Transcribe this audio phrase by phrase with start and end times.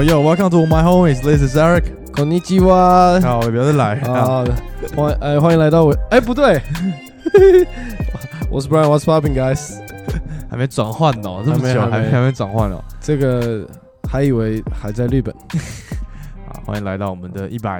[0.00, 1.20] Yo yo, welcome to my homies.
[1.22, 1.84] This is Eric.
[2.12, 3.20] こんにちは。
[3.20, 4.42] 好，不要再来啊！
[4.42, 4.44] 啊，
[4.96, 6.60] 欢哎欢迎来到我哎不对，
[8.50, 9.78] 我是 Brian，What's popping guys？
[10.50, 12.82] 还没转换哦，这么久还没还没还没还没转换哦。
[13.00, 13.68] 这个
[14.08, 15.34] 还以为还在日本，
[16.48, 17.78] 好，欢迎来到我们的一百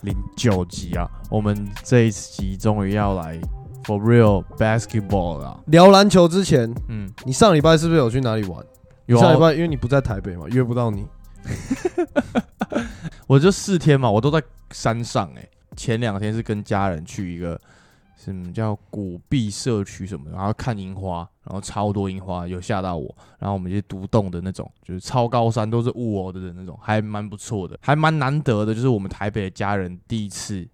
[0.00, 1.08] 零九集啊！
[1.30, 3.38] 我们这一集终于要来
[3.84, 5.60] for real basketball 了。
[5.66, 8.64] 聊篮球之前，嗯，你上礼拜是不是有去哪里玩？
[9.06, 11.06] 有啊上礼拜因为你不在台北嘛，约不到你。
[13.27, 17.59] 我就四天嘛，我都在山上哎、前两天是跟家人去一个
[18.15, 23.15] 什么叫古壁社区什么的，然后看樱花，然后超多樱花，有吓到我。
[23.39, 28.73] 然后我们就独栋的那种，就是超高山都是雾哦的那种，还蛮不错的，还蛮难得的。
[28.73, 30.67] 就是我们台北的家人第一次，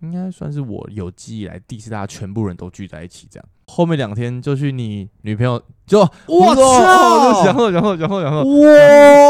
[0.00, 3.48] 应该算是我有记忆以来第一次，大家全部人都聚在一起这样。
[3.66, 9.23] 后面两天就去你女朋友就我操然后然后然后然后哇！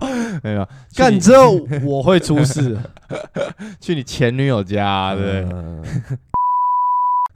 [0.42, 2.78] 没有干你之后我会出事，
[3.80, 5.58] 去你前女友家，对不对？
[5.58, 5.82] 嗯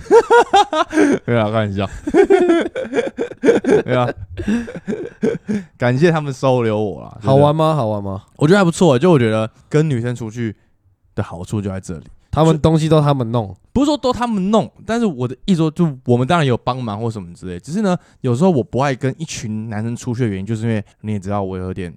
[1.27, 1.88] 没有啊，开玩笑。
[3.84, 4.08] 没有啊，
[5.77, 7.19] 感谢他们收留我啦。
[7.20, 7.75] 好玩，吗？
[7.75, 8.22] 好玩吗？
[8.36, 8.97] 我觉得还不错。
[8.98, 10.55] 就我觉得跟女生出去
[11.16, 17.58] 的好处就在这里，他们东西都他们弄，不是说都他们弄，但是我的意思说，就我们当然有帮忙或什么之类。
[17.58, 21.92] 只是呢，有时候我不爱跟一群男生出去的原因，就是因为你也知道我有点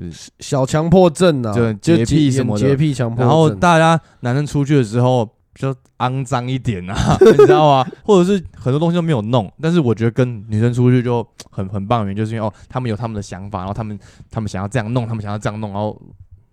[0.00, 3.26] 就是，小强迫症啊，就洁癖什么的洁癖强迫症。
[3.26, 5.28] 然后大家男生出去的时候。
[5.52, 7.86] 就肮脏一点啊， 你知道吗？
[8.04, 13.98] 或者是很多东西都没有弄，但是我觉得跟女生出去就很很棒的原因，就是因为哦，他们有他们的想法，然后他们
[14.30, 16.00] 他们想要这样弄，他们想要这样弄，然后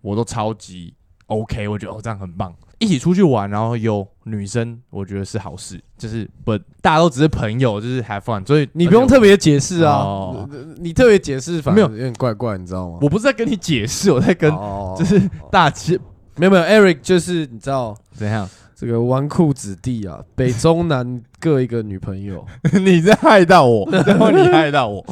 [0.02, 0.94] 我都超级
[1.28, 2.54] OK，我觉得哦这样很棒。
[2.80, 9.94] 一起出去玩，然后有女生，我觉得是好事，就是不大家都只是朋友，就是 have fun，所以你不用特别解释啊。
[9.94, 11.88] 哦，你特别解释反没有。
[11.88, 13.00] 而有点怪怪，你知道吗？
[13.02, 15.20] 我不是在跟你解释，我在跟哦就是
[15.52, 15.98] 大家
[16.36, 18.48] 没有没有，Eric 就是你知道怎样？
[18.80, 22.46] 这个纨绔子弟啊，北中南各一个女朋友，
[22.80, 25.04] 你在害到我，然 后你害到我，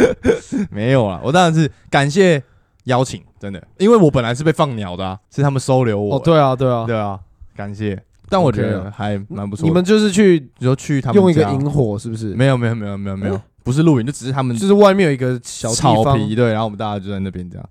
[0.72, 2.42] 没有啦，我当然是感谢
[2.84, 7.18] 邀请，真的，因为我本来是被放鸟的啊，是他们收留我哦，的，对啊对啊，对啊，
[7.54, 9.64] 感谢，但我觉得啊还蛮不错。
[9.66, 12.34] 你们就是去你说去他们家用一个萤火是不是？
[12.34, 17.68] 没有没有没有没有没有，不是露营，就只是他们就是外面有一个小，草皮对，然后我们大家就在那边这样，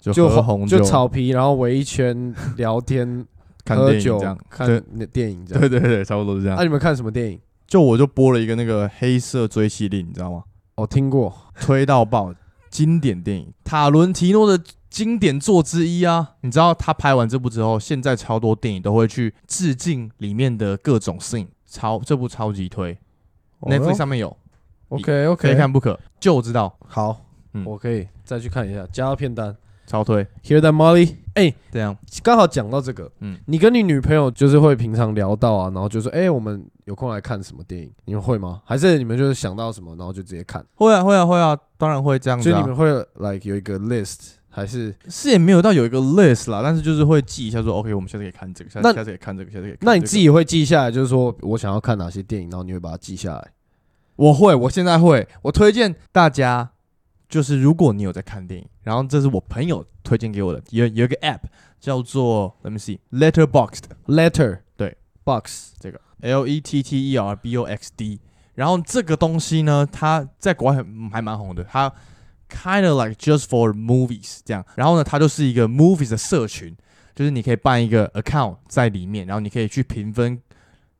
[0.00, 0.12] 就
[0.66, 3.26] 就草皮，然后围一圈聊天、
[3.64, 4.82] 看喝酒电影这样，、看
[5.12, 5.60] 电影这样。
[5.60, 6.62] 对对对，差不多是这样那。
[6.62, 7.40] 你们看什么电影？
[7.66, 10.44] 就我就播了一个那个黑色追妻令，你知道吗？
[10.76, 11.34] 哦，听过。
[11.60, 12.32] 推到爆，
[12.76, 16.34] 经典电影，塔伦提诺的经典作之一啊！
[16.42, 22.90] 你知道他拍完这部之后，现在超多电影都会去致敬里面的各种 scene，超这部超级推、
[23.60, 24.36] n e t f l i x 上面有
[24.90, 26.78] ，OK OK，非看不可，就知道。
[26.86, 27.18] 好，
[27.54, 27.64] 嗯。
[27.64, 29.56] 我可以再去看一下，加到片单。
[29.86, 30.26] 超推。
[30.42, 31.16] Hear that Molly？
[31.34, 37.92] 哎，这样，刚好讲到这个，嗯，你跟你女朋友就是会平常聊到啊，然后就说，哎，我们有空来看什么电影？
[38.06, 38.62] 你们会吗？
[38.64, 40.64] 还是你们就是想到什么，然后就直接看？
[40.74, 42.52] 会啊会啊会啊，当然会这样子、啊。
[42.52, 53.48] 所以你们会 like 有一个 list，还是是也没有到有一个 list 啦，但是就是会记一下说，OK，我们下次可以看这个，下下次可以看这个，下次可以看、那你自，己会记下来，就是说我想要看哪些电影，然后你会把它记下来。
[54.16, 56.70] 我会，我现在会，我推荐大家，
[57.28, 61.40] 就是如果你有在看电影，然后这是我朋友推荐给我的，有有一个 app
[61.80, 67.34] 叫做 Let me see Letterboxd Letter 对 box 这个 L E T T E R
[67.36, 68.20] B O X D，
[68.54, 71.92] 然后这个东西呢，它在国外还还蛮红的，它
[72.48, 76.76] kind of like just for movies 这样，然后呢，它就是一个 movies 的社群，
[77.14, 80.40] 就是你可以办一个 account 在里面，然后你可以去评分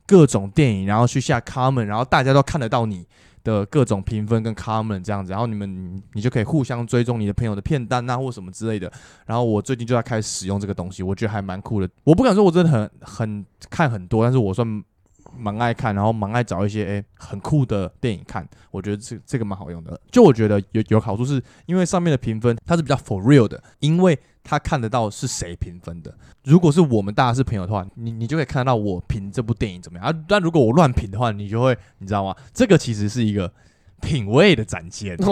[0.05, 3.07] 各种电影，然后去下 comment，然后大家都看得到你
[3.47, 8.93] 的各种评分跟 comment 这样子，然后你们你就可以互相追踪你的朋友的片单啊或什么之类的。
[9.25, 11.89] 然后我最近就在开始使用这个东西，我觉得还蛮酷的。
[12.03, 14.85] 我不敢说我真的很很看很多，但是我算
[15.37, 18.47] 蛮爱看，然后蛮爱找一些诶、很酷的电影看。
[18.71, 19.99] 我觉得这这个蛮好用的。
[20.11, 26.15] 就我觉得有有好处是因为上面的评分它是比较 for real 的，因为它看得到是谁评分的。
[26.45, 30.15] 如果是我们大家是朋友的话，你你就可以看得到我评这部电影怎么样啊。
[30.29, 32.35] 但如果我乱评的话，你就会你知道吗？
[32.53, 33.53] 这个其实是一个
[34.01, 35.17] 品味的展现。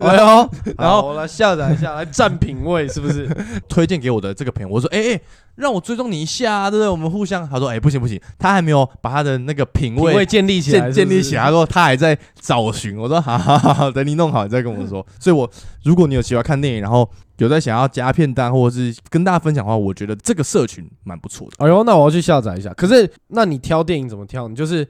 [0.00, 3.26] 哎呦，然后我来下载一下，来占品味是不是？
[3.68, 5.20] 推荐给我的这个朋友，我说：“哎、哎、
[5.56, 6.88] 让我追踪你一下、啊，对不对？
[6.88, 12.96] 我们互相。”他说：“哎、不行不行，他还没有把他的那个品味品味建立起来，建建立起来。”他说他还在找寻。
[12.96, 15.48] 我说：“好好好好，等你弄好，你再跟我说。”所以我，
[15.84, 17.08] 如果你有喜欢看电影，然后
[17.38, 21.64] 有在想要加片单或者是跟大家分享的话，我觉得这个社群蛮不错的。
[21.64, 22.72] 哎呦，那我要去下载一下。
[22.74, 24.48] 可是，那你挑电影怎么挑？
[24.48, 24.84] 你就是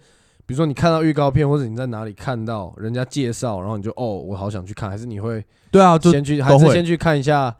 [0.47, 7.55] 比如说你看到预告片，或者你在哪里看到人家介绍，然后你就哦，我好想去看，还是你会对啊，就先去，还是先去看一下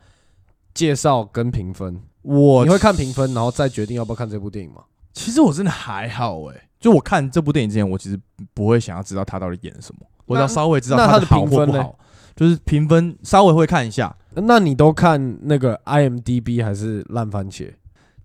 [0.73, 2.01] 介绍跟评分？
[2.25, 4.83] 我你会看评分，然后再决定要不要看这部电影吗？
[5.13, 8.19] 其实我真的还好哎、就我看这部电影之前，我其实
[8.53, 11.99] 不会想要知道他到底演什么，我只要稍微知道那他的评分呢或不好，
[12.35, 14.15] 就是评分稍微会看一下。
[14.35, 17.73] 那你都看那个 IMDB 还是烂番茄？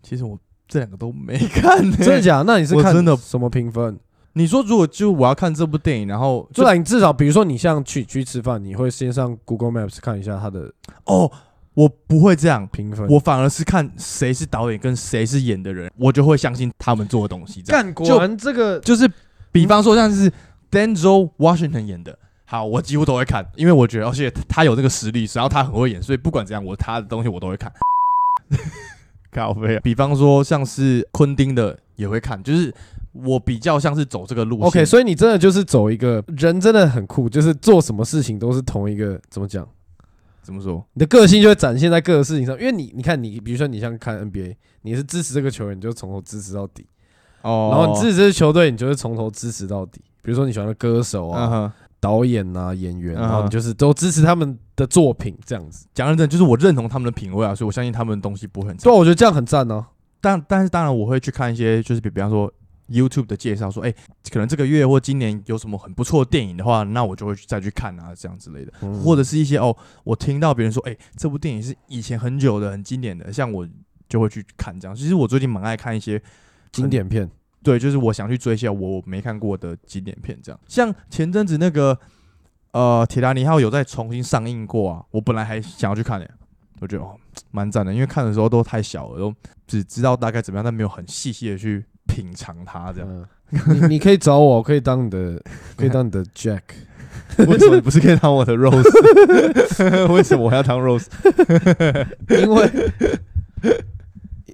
[0.01, 0.35] 其实我
[0.67, 2.45] 这两个都没看、欸， 真的假的？
[2.45, 3.99] 那你是看真的什么评分？
[4.33, 10.71] 你说如果就我要看这部电影，然后就来你至少比如说你像去去吃饭，你会先上 Google Maps 看一下它的
[11.05, 11.31] 哦，
[11.73, 13.07] 我不会这样，评分。
[13.07, 17.61] 我反而是看谁是导演跟谁是演的人，我就会相信他们做的东西。
[17.61, 19.09] 这样干，就果然这个就是，
[19.51, 20.31] 比方说像是
[20.71, 27.71] Denzel Washington 演的，好，我几乎都会看，因为我觉得而且他有这个实力，然后他很会演，所以不管怎样，我他的东西我都会看。
[29.31, 32.73] 咖啡啊，比方说像是昆汀的也会看，就是
[33.13, 34.65] 我比较像是走这个路线。
[34.65, 39.67] OK，所以你真的就是走一个人真的很酷，就是做什么事情都是同一个怎么讲？
[40.41, 40.85] 怎么说？
[40.93, 46.85] 你的个性就会展现在各个事情上，因为你你看你，比如说你像看 NBA，你是支持这个球员，你就从头支持到底，
[47.41, 50.01] 哦然后你支持这支球队，你就是从头支持到底。
[50.21, 55.85] 比如说你喜欢的歌手啊、导演啊、演员，嗯然后你就是都支持他们的作品这样子。
[55.93, 58.95] 讲认真，就是我认同他们的品味啊，所以我相信他们的东西不会很差对啊，。
[58.95, 59.85] 我觉得这样很赞呢。
[60.21, 62.51] 但但是当然我会去看一些，就是比比方说
[62.89, 63.93] YouTube 的介绍，说哎、
[64.31, 68.73] 可能这个月或今年有什么很不错的电影的话，那我就会去再去看啊，这样之类的。
[68.81, 73.67] 嗯或者是一些哦，我听到别人说，哎、这部电影是以前很久的、很经典的，像我
[74.07, 74.95] 就会去看这样。
[74.95, 76.21] 其实我最近蛮爱看一些
[76.71, 77.29] 经典片，
[77.61, 80.59] 对，就是我想去追一下我没看过的经典片，这样。
[80.67, 81.97] 像前阵子那个
[82.71, 86.29] 呃《铁达尼号》有在重新上映过啊，我本来还想要去看的、
[86.79, 87.15] 我觉得哦
[87.51, 89.33] 蛮赞的，因为看的时候都太小了，都
[89.67, 93.07] 只知道大概怎么样，但没有很细细的去品尝它这样。
[93.09, 93.25] 嗯，
[93.73, 95.41] 你你可以找我，我可以当你的，
[95.77, 96.61] 可以当你的 Jack。
[97.37, 98.83] 为什么你不是可以当我的 Rose？
[100.11, 101.05] 为什么我要当 Rose？
[102.27, 102.71] 因为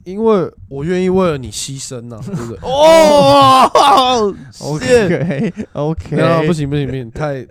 [0.03, 2.57] 因为我愿意为了你牺牲呐、对不对？
[2.61, 4.19] 哦啊
[4.59, 5.51] OK，
[6.45, 7.45] 不行不行不行，太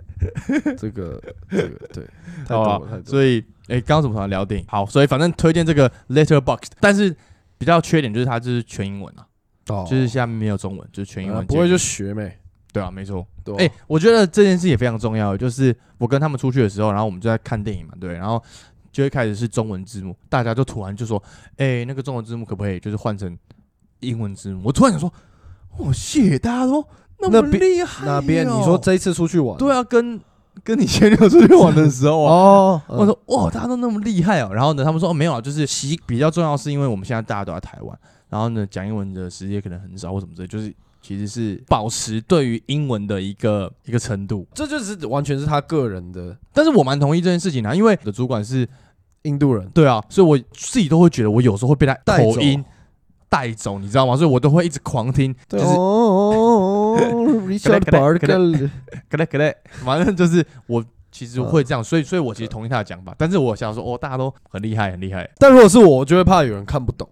[0.77, 2.03] 这个这个对，
[2.47, 3.03] 太多了太多了。
[3.05, 4.65] 所以，哎、刚刚怎么想聊电影？
[4.69, 7.13] 好，所以反正推荐这个 Letterbox，但是
[7.57, 9.25] 比较缺点就是它就是全英文啊，
[9.67, 12.39] 哦就是下面没有中文，就是全英文、呃不会就学呗，
[12.71, 13.25] 对啊，没错。
[13.57, 18.41] 哎、我觉得这件事也非常重要，就是我跟他们出去的时候，然后我们就在看电影嘛，对，然后
[18.91, 21.21] 就会开始是中文字幕，大家就突然就说，
[21.57, 23.37] 哎、那个中文字幕可不可以就是换成
[23.99, 24.61] 英文字幕？
[24.65, 25.13] 我突然想说，
[25.77, 26.83] 哦，谢，大家都
[27.19, 28.47] 那么厉害、那边？
[28.47, 28.77] 你说？
[28.77, 29.57] 这一次出去玩？
[29.57, 30.19] 对啊，跟
[30.63, 32.83] 跟你前女友出去玩的时候啊。
[32.89, 34.49] 我说哇，大家都那么厉害哦。
[34.53, 37.99] 然后呢，他们说哦没有啊，就是习比较重要，是因为我们现在大家都在台湾，
[38.29, 44.47] 然后呢讲英文的时间可能很少或什么之类，就是其实是保持对于英文的一个一个程度。
[44.53, 48.67] 这就是完全是他个人的但是我蛮同意这件事情的、因为我的主管是
[49.23, 52.63] 印度人，对啊，所以我自己都会觉得我有时候会被他口音
[53.27, 54.15] 带走，你知道吗？
[54.15, 56.95] 所以我都会一直狂听，就是哦
[57.47, 58.69] ，Richard Barker，
[59.09, 67.09] 可嘞反正就是我其实会这样，所以所以我其实同意他的讲法，但是我想说哦，大家都很厉害很厉害但如果是我，我就会怕有人看不懂，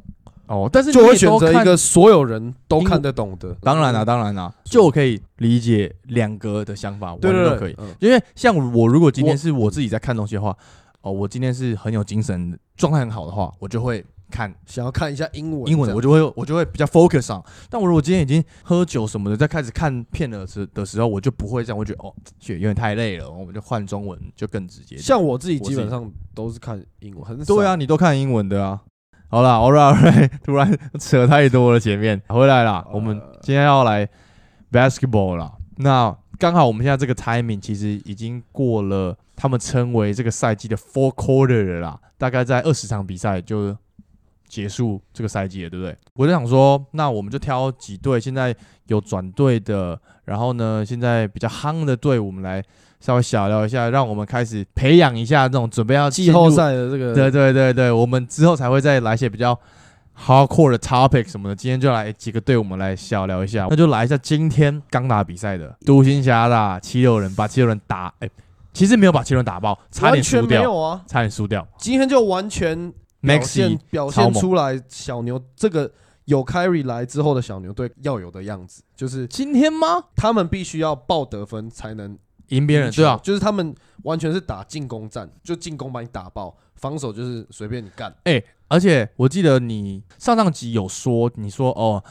[0.53, 3.53] 哦，但是就会选择一个所有人都看得懂的。
[3.61, 7.75] 当然啦，当然啦，就我可以理解两个的想法，完对对对，全都可以。
[7.79, 10.55] 嗯因为像我如果今天是我自己在看东西的话，
[11.01, 17.43] 哦，我今天是很有精神、状态很好的话，我就会看想要看一下英文，英文的，我就就会我就会比较 focus 上。
[17.69, 24.97] 但我如果今天已经喝酒什么的，在开始看片的时的时候，我就不会这样，我觉得哦，血有点太累了，我们就换中文就更直接。
[24.97, 27.55] 像我自己我自己基本上都是看英文，很少。
[27.55, 28.81] 对啊，，你都看英文的啊。
[29.29, 34.07] 好啦 a l right, all right，突然扯太多了，前面回来啦，我们呃今天要来
[34.71, 35.51] basketball 啦。
[35.77, 43.75] 那刚好我们现在这个 timing 其实已经过了他们称为这个赛季的 four quarter 了啦，大概在二十场比赛就
[44.47, 45.97] 结束这个赛季了，对不对？
[46.13, 52.63] 我就想说，那我们就挑几队现在有转队的，然后呢，现在比较夯的队，我们来
[53.03, 59.53] 稍微小聊一下，让我们开始培养一下这种准备要季后赛的这个对对对对，我们之后才会再来一些比较
[60.17, 61.55] hardcore 的 topic 什么的。
[61.55, 63.67] 今天就来几个队，我们来小聊一下。
[63.69, 68.29] 那就来一下今天刚打比赛的独行侠打七六人，把七六人打，哎、
[68.71, 71.67] 其实没有把七六人打爆，差点完全输掉，没有啊，差点输掉。
[71.77, 75.91] 今天就完全表现 Maxi 表现出来小牛这个
[76.23, 80.05] 有 Kyrie 来之后的小牛队要有的样子，就是今天吗？
[80.15, 82.17] 他们必须要爆得分才能
[82.49, 83.73] 赢别人，对啊，就是他们
[84.03, 88.13] 完全是打进攻战，就进攻把你打爆，防守就是随便你干。
[88.67, 92.03] 而且我记得你上上集有说，你说哦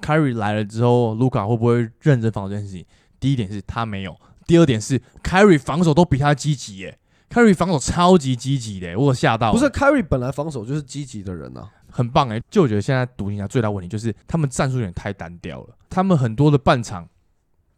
[0.00, 2.86] ，Kyrie 来了之后，卢卡会不会认真防守这件事情？
[3.20, 6.98] 第一点是他没有，第二点是 Kyrie 防守都比他积极耶
[7.30, 9.52] ，Kyrie 防守超级积极的耶，我有吓到。
[9.52, 17.06] 不是 Kyrie 本来防守就是积极的人啊，很棒哎，就我觉得现在独行侠最大问题就是他们战术有点太单调了，他们很多的半场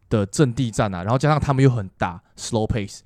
[0.09, 2.99] 的阵地战啊，然后加上他们又很大 slow pace，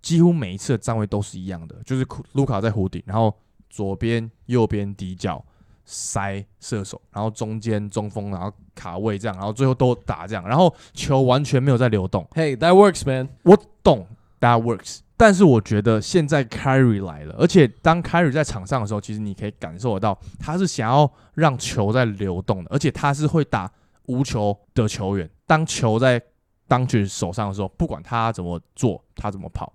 [0.00, 3.34] 几乎每一次的站位都是一样的，就是卢卡在弧顶，然后
[3.68, 5.44] 左边右边底角
[5.84, 12.26] 塞射手，然后中间中锋，然后卡位这样，然后最后都打这样，然后球完全没有在流动。
[12.32, 13.28] Hey, that works, man.
[13.42, 14.06] 我懂
[14.40, 23.70] that works，但是我觉得现在 Kyrie 来了，而且当 Kyrie 在场上的时候，其实你可以感受得到，他是想要让球在流动的，而且他是会打
[24.06, 25.30] 无球的球员。
[25.46, 26.20] 当球在
[26.68, 29.72] 当局手上的时候，不管他怎么做，他怎么跑，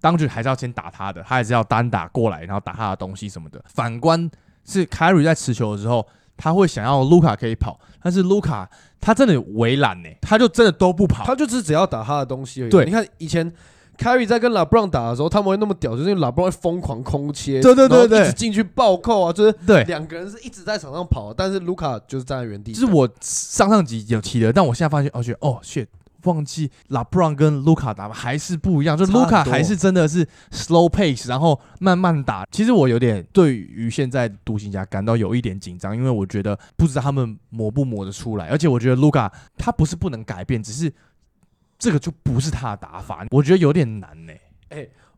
[0.00, 3.62] 当局还是要先打他的，他还是要单打过来，然后打他的东西什么的。
[3.66, 4.30] 反观
[4.64, 6.06] 是 Kyrie 在持球的时候，
[6.36, 8.68] 他会想要卢卡可以跑，但是卢卡
[9.00, 11.24] 他真的围栏呢，他就真的都不跑。
[11.24, 12.70] 他就只只要打他的东西而已。
[12.70, 13.52] 对你看以前
[13.96, 22.72] Kyrie 在跟 LeBron 打的时候，他们会那么屌，就是因为 LeBron 会疯狂空切，对对对对一直进去暴扣啊，就是对，两个人是一直在场上跑，但是卢卡就是站在原地。
[22.72, 25.88] 就是我上上集有提的，但我现在发现，哦，觉得哦，shit，
[26.28, 32.46] 忘记 LeBron 跟卢卡打还是不一样，就差很卢卡还是真的是 slow pace，然后慢慢打。
[32.52, 40.92] 其实我有点对于现在独行侠感到有一点紧张，因为我觉得不知道他们磨不磨得出来，而且我觉得卢卡他不是不能改变，只是
[41.78, 44.32] 这个就不是他的打法，我觉得有点难呢、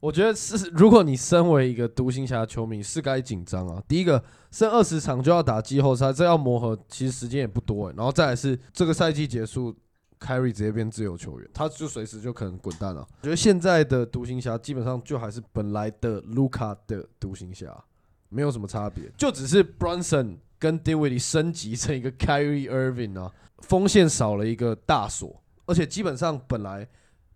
[0.00, 3.82] 我觉得是，如果你身为一个独行侠球迷，是该紧张啊。
[3.86, 7.94] 第一个，剩二十场就要打季后赛，这要磨合，其实时间也不多欸。
[7.94, 9.76] 然后再来是这个赛季结束
[10.20, 13.00] ，Carry 直接变自由球员，他就随时就可能滚蛋了。
[13.00, 17.82] 我觉得现在的独行侠基本上就还是本来的卢卡的独行侠，
[18.28, 26.86] 没有什么差别，就只是 Brunson 跟 Dinwiddie 升级成一个 Kyrie Irving 啊，锋线少了一个大锁，而且基本上本来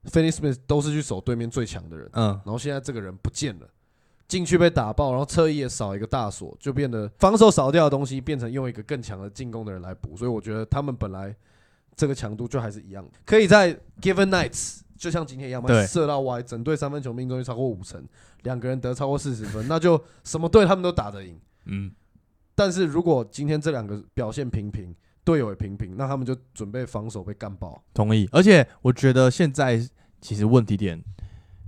[0.04, 2.08] Finney Smith 都是去守对面最强的人。
[2.12, 3.66] 嗯，然后现在这个人不见了，
[4.28, 11.34] 进去被打爆，然后侧翼也少一个大锁，就变得防守少掉的东西变成用一个更强的进攻的人来补，所以我觉得他们本来
[11.96, 18.02] 这个强度就还是一样的，可以在 Given Nights 就像今天一样嘛对，射到 Y，整队三分球命中率超过五成，
[18.42, 21.38] 两个人得超过四十分，那就什么队他们都打得赢。
[21.66, 21.92] 嗯，
[22.54, 27.82] 但是如果今天这两个表现平平，队友也平平，那他们就准备防守被干爆。
[27.92, 28.28] 同意。
[28.32, 29.80] 而且我觉得现在
[30.20, 31.02] 其实问题点，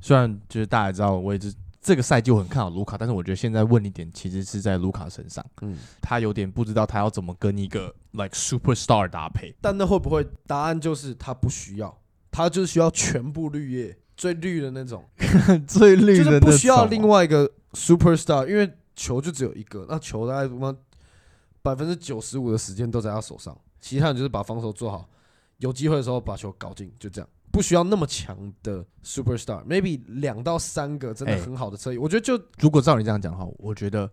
[0.01, 1.53] 虽然就是大家知道我也是
[1.87, 9.55] 这个赛季我很看好卢卡，但是我觉得现在问题点其实是在卢卡身上，嗯，他有点不知道他要怎么跟一个 like superstar 搭配。
[9.61, 11.97] 但那会不会答案就是他不需要，
[12.33, 15.05] 他就是需要全部绿叶最绿的那种。
[15.69, 20.77] 最绿就是的不需要另外外一个 superstar，因为球就只有一个，那球大概什么
[21.63, 25.09] 百分之九十五的时间都在他手上，其他人就是把防守做好，
[25.59, 34.11] 有机会的时候把球搞进，就这样，不需要那么强的 superstar，maybe 两到三个真的哎很好的侧翼，我觉得就如果照你这样讲的话，我觉得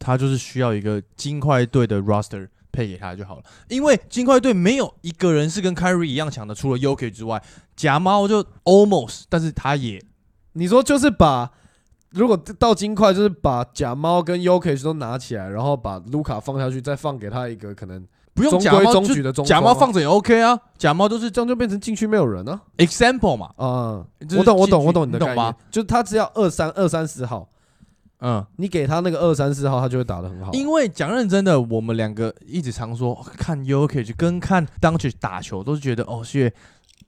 [0.00, 7.40] 他就是需要一个金块队的 roster 配给他就好了，因为金块队没有一个人是跟 Kyrie 一样强的，除了 Yoki 之外，
[7.76, 10.04] 假猫就 almost，但是他也
[10.54, 11.52] 你说就是把。
[12.10, 18.02] 如果到金块，就是把假猫跟 Yoke 都拿起来，然后把卢卡放下去，再放给他一个可能
[18.34, 22.60] 不用假猫就中矩的中假猫放着也 OK 啊，假猫就是这样就变成禁区没有人啊。
[22.76, 25.54] example 嘛，啊、就是我懂，我懂，我懂你的概念吗？
[25.70, 27.48] 就是他只要二三二三四号，
[28.20, 28.44] 嗯。
[28.56, 30.52] 你给他那个二三四号，他就会打得很好。
[30.52, 36.52] 因为讲认真的，我们两个一直常说看 UK 跟看 d u n k 打球，都是觉得哦，是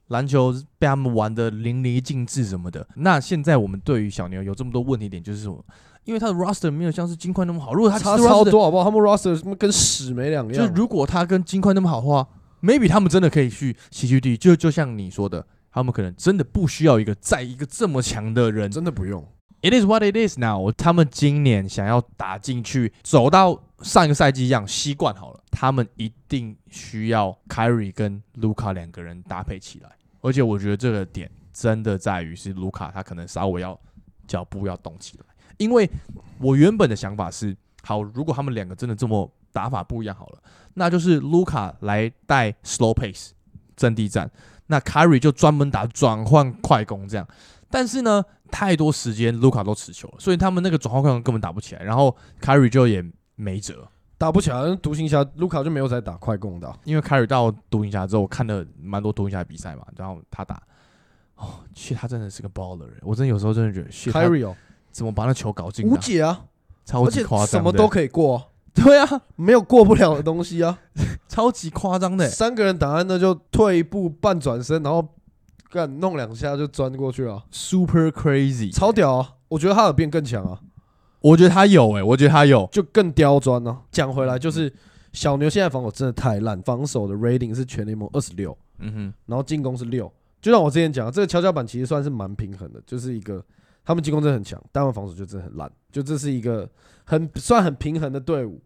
[0.09, 2.87] 篮球被他们玩的淋漓尽致什么的。
[2.97, 5.65] 那现在我们对于小牛有这么多问题点，就是什么？
[6.11, 7.73] 因为他的 roster 没有像是金块那么好。
[7.73, 8.83] 如果他差超多好不好？
[8.83, 10.67] 他们 roster 什么跟屎没两样。
[10.67, 12.27] 就如果他跟金块那么好的话
[12.61, 14.37] ，maybe 他们真的可以去西区地。
[14.37, 19.25] 就就像你说的，他们可能真的不需要一个在一个这么强的人真的不用。
[19.63, 20.73] It is what it is now。
[20.73, 29.91] 他们今年想要打进去，走到上一个赛季一样习惯好了，他们一定需要 Kyrie 跟卢卡两个人搭配起来。
[30.23, 33.79] 而且我觉得这个点真的在于是卢卡他可能稍微要
[34.27, 35.25] 脚步要动起来，
[35.61, 35.89] 因为
[36.39, 40.39] 我原本的想法是，好，如果他们两个真的这么打法不一样好了，
[40.75, 43.31] 那就是卢卡来带 slow pace
[43.77, 44.31] 阵地战，
[44.69, 47.29] 那 c a r r y 就专门打转换快攻这样。
[47.69, 53.05] 但是呢，太多时间卢卡都持球了，所以他们那个转换快攻根本打不起来，然后 c a r r y 就也
[53.37, 53.87] 没辙。
[54.17, 60.63] 打不起来，独行侠卢卡就没有在打快攻的啊、因为凯尔到独行侠之后，我看了蛮多独行侠的比赛嘛，然后他打，
[61.37, 64.55] 哦，去他真的是个 baller，欸我真的有时候真的觉得，去他 Kyrie 哦，
[64.91, 66.45] 怎么把那球搞进的，无解啊，
[66.85, 70.79] 超级夸张，什么都可以过啊、对啊，没有过不了的东西啊。
[71.29, 72.31] 超级夸张的欸。
[72.31, 75.07] 三个人打在那就退一步半转身，然后
[75.71, 79.35] 干弄两下就钻过去了，Super crazy，超屌啊！
[79.49, 80.61] 我觉得他有变更强啊，
[81.21, 82.69] 我觉得他有诶、我觉得他有。
[82.73, 83.79] 就更刁钻啊。
[83.93, 84.73] 讲回来就是
[85.13, 90.13] 小牛现在防守真的太烂，防守的 rating 是全联盟二十六，嗯哼，然后进攻是六。
[90.43, 93.45] 就像我之前讲的，这个跷跷板其实算是蛮平衡的，就是一个
[93.91, 96.71] 他们进攻真的很强，但他们防守就真的很烂，就这是一个
[97.05, 98.63] 很算很平衡的队伍，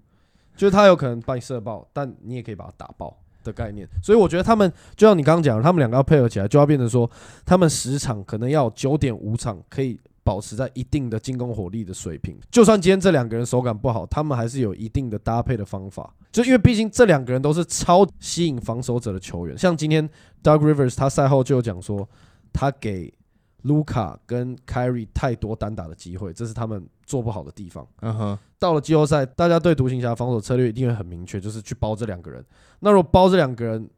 [0.55, 3.89] 就是他有可能把你射爆，但你也可以把他打爆的概念。
[4.03, 7.11] 所以我觉得他们就像你刚刚讲的，他们两个要配合起来，就要变成说
[7.47, 12.39] 他们十场可能要九点五场可以保持在一定的进攻火力的水平。
[12.51, 16.15] 就算今天这两个人手感不好，他们还是有一定的搭配的方法。
[16.31, 20.07] 就因为毕竟这两个人都是超吸引防守者的球员，像今天
[20.43, 22.09] Doug Rivers 他赛后就有讲说，
[22.53, 23.13] 他给
[23.65, 27.87] 卢卡跟 Kyrie 太多单打的机会，这是他们做不好的地方。
[28.01, 32.45] 嗯哼，到了季后赛，大家对独行侠防守策略一定会很明确，就是去包这两个人。
[32.81, 33.89] 那如果包这两个人，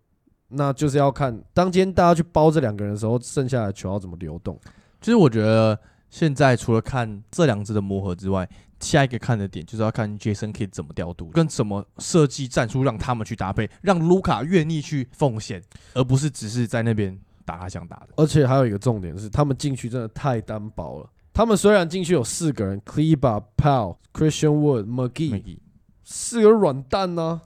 [0.49, 4.59] 那就是要看当今天大家去包这两个人的时候，剩下的球要怎么流动。
[5.01, 5.79] 其实我觉得
[6.11, 15.61] 现在除了看这两支的磨合之外，下一个看的点就是要看 Jason Kidd 怎么调度，跟怎么设计战术让他们去搭配，让卢卡愿意去奉献，
[15.95, 18.09] 而不是只是在那边打他想打的。
[18.17, 21.09] 而且还有一个重点是，他们禁区真的太单薄了。
[21.33, 25.59] 他们虽然禁区有四个人 c l e b a Powell、Christian Wood、McGee，Maggie
[26.03, 27.41] 四个软蛋呢、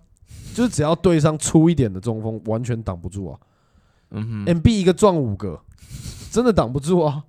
[0.54, 3.38] 就是只要对上粗一点的中锋，完全挡不住啊。
[4.10, 5.60] 嗯哼，MB 一个撞五个，
[6.30, 7.22] 真的挡不住啊！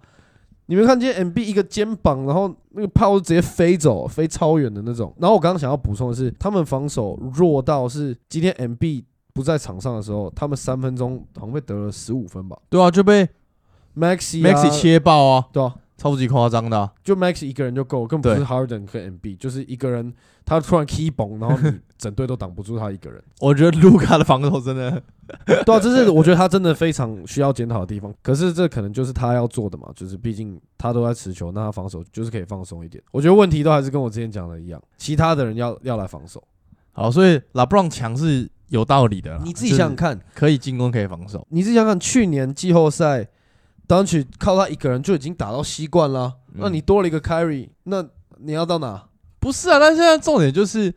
[0.68, 5.14] 你们看今天 MB 一个肩膀，然后那个炮直接飞走，飞超远的那种。
[5.20, 13.28] 然后我刚刚想要补充的是，他们防守弱到是今天 MB 不在场上的时候，他们三分钟好像被得了十五分吧对啊，就被
[13.98, 20.14] ，Maxi 啊 Maxi 切爆啊，对啊，超级夸张的啊、就 Maxi 一个人就够了，根本不是 Harden 跟 MB，就是一个人
[20.44, 23.22] 他突然 key 崩，然后你整队都挡不住他一个人。
[23.40, 24.90] 我觉得卢卡的防守真的，
[25.46, 28.12] 对啊，这是 我觉得他真的非常需要检讨的地方。
[28.24, 33.02] 可是这可能就是他要做的嘛，就是毕竟他都在持球，那他防守就是可以放松一点。
[33.12, 36.44] 我觉得问题都还是跟我之前讲的一样，其他的人要要来防守。
[36.94, 39.42] 好，所以拉布朗强是有道理的啦。
[39.44, 41.46] 你自己想想看，可以进攻，可以防守。
[41.50, 43.28] 你自己想想看，去年季后赛，
[43.86, 48.04] 当曲靠他一个人就已经打到西冠了，嗯那你多了一个 carry，那
[48.40, 49.04] 你要到哪？
[49.40, 50.94] 不是啊，但现在重点就是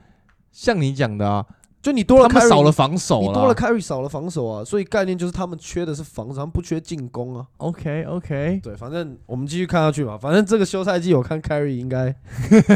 [0.53, 1.45] 像你讲的啊，
[1.83, 3.55] 就你多了他们 carry，少了防守你多了了。
[3.55, 7.45] carry 少了防守啊，所以概念就是他们缺的是防守，他们不缺进攻啊。
[7.57, 10.17] OK OK，对，反正我们继续看下去吧。
[10.17, 12.15] 反正这个休赛季我看 carry 应该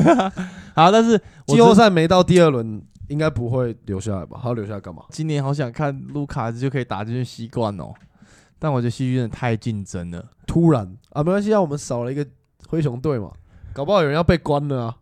[0.75, 4.39] 好，但是季后赛没到第二轮，应该不会留下来吧？
[4.43, 5.05] 他要留下来干嘛？
[5.11, 7.93] 今年好想看卢卡就可以打进去西冠哦，
[8.59, 10.25] 但我觉得西区真的太竞争了。
[10.47, 12.27] 突然啊，没关系让，我们少了一个
[12.69, 13.33] 灰熊队嘛，
[13.73, 14.97] 搞不好有人要被关了啊。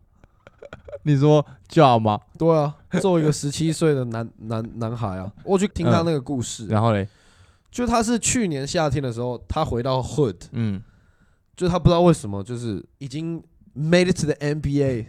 [1.03, 2.19] 你说叫吗？
[2.37, 7.07] 对啊，作为一个十七岁的男 男男孩啊，我去听他那个故事，然后嘞，
[7.71, 10.81] 就他是去年夏天的时候，他回到 Hood，嗯，
[11.55, 13.41] 就他不知道为什么，就是已经
[13.75, 15.05] made it to the NBA。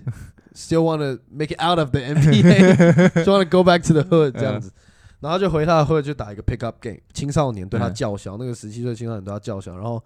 [0.58, 3.92] Still want to make it out of the NBA, just want to go back to
[3.94, 4.72] the hood 这样子，
[5.20, 7.94] 然后就回他的 hood 就打一个 pick up game，青少年对他嗯。
[7.94, 10.02] 叫嚣，那个十七岁青少年对他叫嚣，然后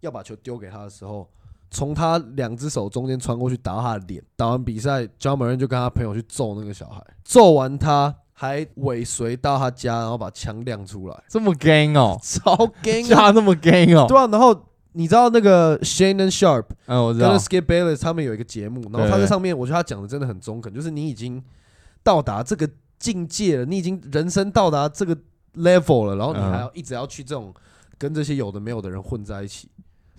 [0.00, 1.26] 要把球丢给他的时候，
[1.70, 4.22] 从他两只手中间穿过去打他的脸。
[4.36, 13.08] 打完比赛，John Moran 就跟他朋友去揍那个小孩，揍完他还尾随到他家，然后把枪亮出来，这么 gang 哦，超 gang 啊！
[13.08, 14.54] 加那么 gang 哦，对啊，然后
[14.96, 21.42] 你知道那个 Shannon Sharp 嗯，我知跟道 Skip Bayless 他们有一个节目，然后他在上面，我觉得他讲的真的很中肯，就是你已经
[22.02, 22.66] 到达这个
[22.98, 25.14] 境界了，你已经人生到达这个
[25.56, 27.54] level 了，然后你嗯还要一直要去这种
[27.98, 29.68] 跟这些有的没有的人混在一起，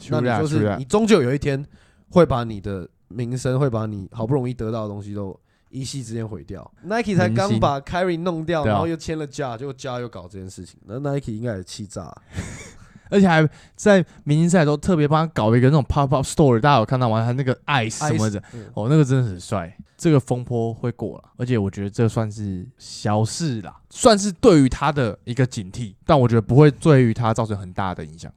[0.10, 1.66] 那你就是你终究有一天
[2.12, 5.38] 会把你的名声，会把你好不容易得到的东西都
[5.72, 6.72] 一夕之间毁掉。
[6.84, 8.74] Nike 才刚星把 Kyrie 弄掉，对啊。
[8.74, 12.16] 然后又签了价，结果价又搞这件事情，那 Nike 应该也气炸。
[13.10, 17.24] 而且还在明星赛都特别帮他搞一个那种 pop up store，大家有看到吗？
[17.26, 19.76] 他那个 ice 什么的，嗯哦，那个真的很帅。
[19.98, 28.32] 这个风波会过了，而且我觉得这算是小事啦，算是对于他的一个警惕，但我觉得不会对于他造成很大的影响。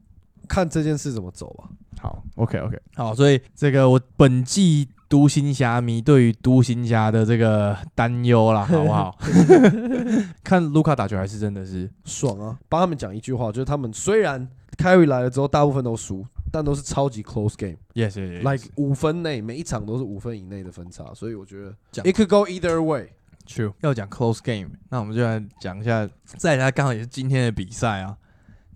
[0.49, 1.69] 看这件事怎么走吧。
[2.01, 9.19] 好，OK OK，好，所以这个我本季独行侠迷对于独行侠的这个担忧啦， 好不好？
[10.43, 12.59] 看卢卡打球还是真的是，爽啊！
[12.71, 14.49] 帮他们讲一句话，就是他们虽然
[14.81, 23.11] Carry 来了之后大部分都输，但都是超级 close game，like yes, yes, yes, 五分内每一场都是五分以内的分差，所以我觉得讲 it could go either way。
[23.47, 28.17] True，要讲 close game，那我们就来讲一下，再来刚好也是今天的比赛啊，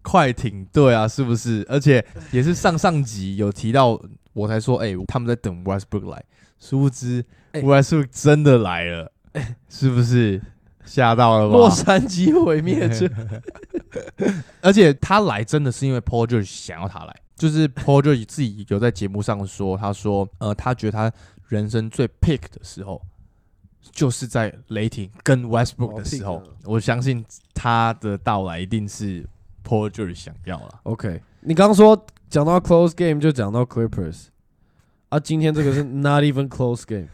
[0.02, 1.64] 快艇队啊，是不是？
[1.68, 4.00] 而且也是上上集有提到，
[4.32, 6.24] 我才说，哎、他们在等 Westbrook 来，
[6.58, 9.12] 殊不知、哎 Westbrook 真的来了。
[9.68, 10.40] 是不是
[10.84, 11.56] 吓到了吧？
[11.56, 13.10] 洛杉矶毁灭者，
[14.60, 21.12] 而且他来真的是因为 Paul George 想要他来，就是 Paul George 自己有在节目上说，他说，呃，他觉得他
[21.48, 23.00] 人生最 pick 的时候，
[23.92, 26.42] 就是在雷霆跟 Westbrook 的时候。
[26.64, 29.26] 我相信他的到来一定是
[29.66, 30.80] Paul George 想要了。
[30.84, 34.26] OK，你刚刚说讲到 close game 就讲到 Clippers，
[35.10, 37.08] 啊，今天这个是 not even close game，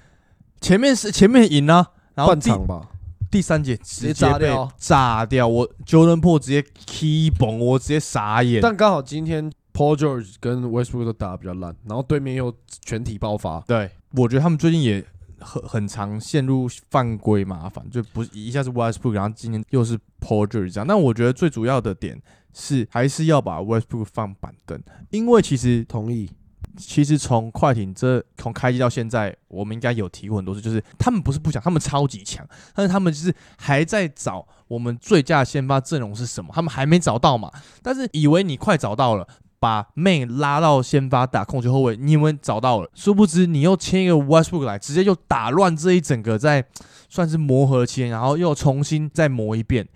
[0.61, 2.89] 前面是前面赢啊，然后半场吧，
[3.31, 8.61] 第三节直接接被炸掉炸掉，我 Jordan Po 直接 key 崩，我直接傻眼。
[8.61, 12.53] 但刚好今天 Paul George 跟 Westbrook 都打得比较烂，然后对面又
[12.85, 15.05] 全体爆发，对，我觉得他们最近也
[15.39, 20.87] 很很常陷入犯规麻烦，就不是一下是 Westbrook，然后今天又是 Paul George 这样。
[20.87, 22.21] 但我觉得最主要的点
[22.53, 26.29] 是还是要把 Westbrook 放板凳，因为其实同意。
[26.77, 37.51] 其实从快艇这从开机到现在，我们应该有提过很多次，就是他们不是不强，他们超级强，但是他们就是还在找我们最佳先发阵容是什么，他们还没找到嘛。
[37.83, 39.27] 但是以为你快找到了，
[39.59, 46.65] 把 Main 拉到先发打控球后卫，你以为找到了，殊不知你又签一个 Westbrook 来，直接又打乱这一整个在
[47.09, 49.87] 算是磨合期，然后又重新再磨一遍。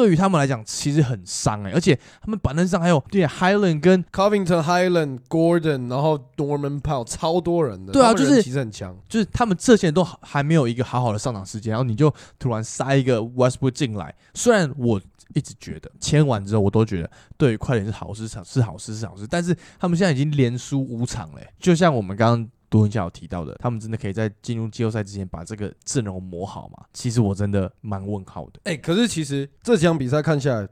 [0.00, 7.92] 对于他们来讲，其实很伤哎、而且他们板凳上还有对 Highland 跟 Covington、Highland、Gordon，然后 Norman Powell，超多人的。
[7.92, 8.96] 对啊就是其实很强。
[9.10, 14.14] 就是他们这些人都还没有一个好好的上场时间，然后你就突然塞一个 Westbrook 进来。
[14.32, 14.98] 虽然我
[15.34, 19.26] 一直觉得签完之后，我都觉得对于快点是好事，是好事，是好事。
[19.28, 26.84] 但是他们现在已经连输五场了欸、就像我们刚刚多一下有提到的，他们真的可以在进入季后赛之前把这个阵容磨好吗？
[26.94, 28.60] 其实我真的蛮问号的。
[28.64, 30.68] 哎、可是其实这几场比赛看下来，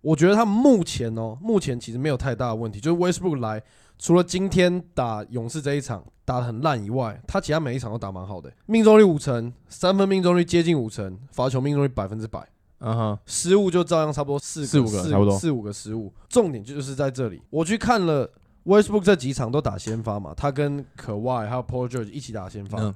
[0.00, 2.80] 我觉得他们目前哦，目前其实没有太大的问题。
[2.80, 3.60] 就是 Westbrook 来，
[3.98, 12.48] 除了今天打勇士这一场打得很烂以外，他其他每一场都打蛮好的，命中率五成，三分命中率接近五成，罚球命中率百分之百。
[12.78, 16.12] 嗯哼，失误就照样差不多四四五个差不多四五个失误。
[16.28, 18.30] 重点就是在这里，我去看了
[18.66, 22.94] Westbrook 这几场都打先发嘛，他跟可外还有 Paul George 一起打先发，嗯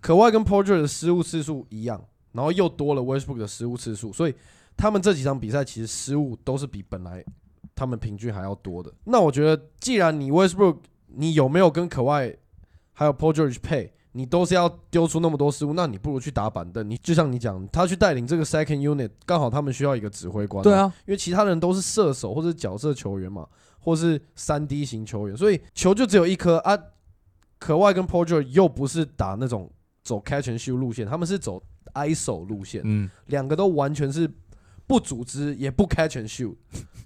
[0.00, 4.34] 可外跟 Paul George 的失误次数一样，然后又多了 Westbrook 的失误次数，所以
[4.76, 7.24] 他们这几场比赛其实失误都是比本来
[7.74, 8.92] 他们平均还要多的。
[9.04, 12.34] 那我觉得，既然你 Westbrook 你有没有跟可外
[12.92, 16.88] 还有 Paul George 配，你都是要丢出那么多失误，那你不如去打板凳。
[16.88, 20.64] 你就像你讲，他去带领这个 second unit，刚好他们需要一个指挥官。
[20.64, 23.46] 对，啊，因为其他人都是射手或者角色球员嘛，
[23.82, 26.78] 或是三 D 型球员，所以球就只有一颗啊。
[27.58, 29.70] 可外跟 George 又不是打那种
[30.02, 31.62] 走 catch and shoot 路线，他们是走
[31.94, 34.28] ISO 路线，嗯，两个都完全是
[34.84, 36.56] 不组织也不 catch and shoot，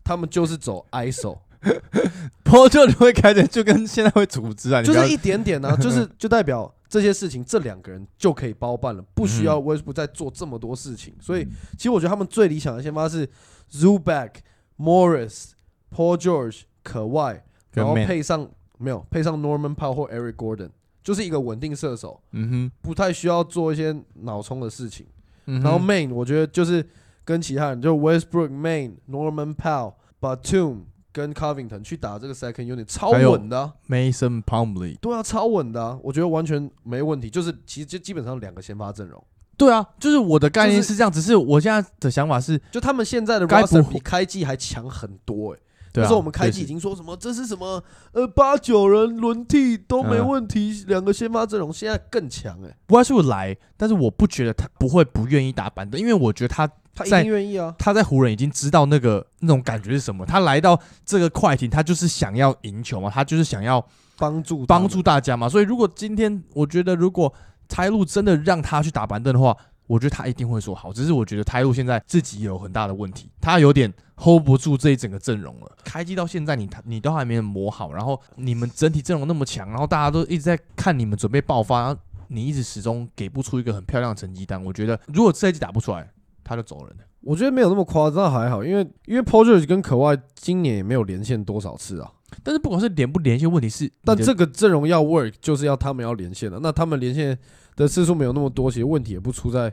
[0.03, 11.15] 他们就是走 ISO，Paul 就会开始就跟现在会组织啊，你就是一点点啊， 就是就代表这些事情这两个人就可以包办了，不需要 Westbrook 再做这么多事情。
[11.21, 13.29] 所以其实我觉得他们最理想的先发是
[13.71, 14.37] Zuback、
[14.79, 15.51] Morris、
[15.97, 20.69] Paul George、可外，然后配上没有配上 Norman Powell 或 Eric Gordon，
[21.03, 25.07] 就是一个稳定射手，嗯哼，不太需要做一些脑冲的事情。
[25.47, 26.87] 嗯然后 Main 我觉得就是
[27.25, 30.81] 跟其他人，就 Westbrook、Main、Norman Powell、Batum
[31.13, 37.31] 跟 Covington 去打这个 second unit，超稳的啊、Mason Plumley 对啊，超稳的啊，我觉得完全没问题。
[37.31, 39.25] 就是其实就基本上两个先发阵容，
[39.57, 45.59] 对啊，就是我的概念是是这样，只是我现在的想法是，就他们现在的该不 roster 会比开季还强很多哎、
[45.97, 47.83] 那时候我们开季已经说什么这是什么
[48.13, 57.75] 呃八九人轮替都没嗯问题，两个先发阵容现在更强哎、Westbrook 来，但是我不觉得他不会不愿意打板凳，因为我觉得他他一在定愿意啊。
[57.79, 60.25] 他在湖人已经知道那个那种感觉是什么。
[60.25, 63.85] 他来到这个快艇，他就是想要赢球嘛，他就是想要
[64.19, 65.49] 帮助帮助大家嘛。
[65.49, 67.33] 所以如果今天我觉得如果
[67.69, 69.57] 泰路真的让他去打板凳的话，
[69.87, 70.93] 我觉得他一定会说好。
[70.93, 75.77] 只是我觉得泰路现在自己有很大的问题，他有点 hold 不住这一整个阵容了。
[75.85, 84.63] 开机到现在你他，你都还没磨好，然后你们整体阵容那么强，然后大家都一直在看你们准备爆发，然后你一直始终给不出一个很漂亮的成绩单。
[84.65, 86.11] 我觉得如果这一季打不出来，
[86.43, 87.05] 他就走人了。
[87.21, 92.13] 我觉得没有那么夸张，还好，因为因为 Paul George 跟可外今年也没有连线多少次啊。
[92.43, 96.59] 但是不管是连不连线，问题是，但这个阵容要 work，就是要他们要连线的。
[96.61, 97.39] 那他们连线
[97.77, 99.73] 的次数没有那么多，其实问题也不出在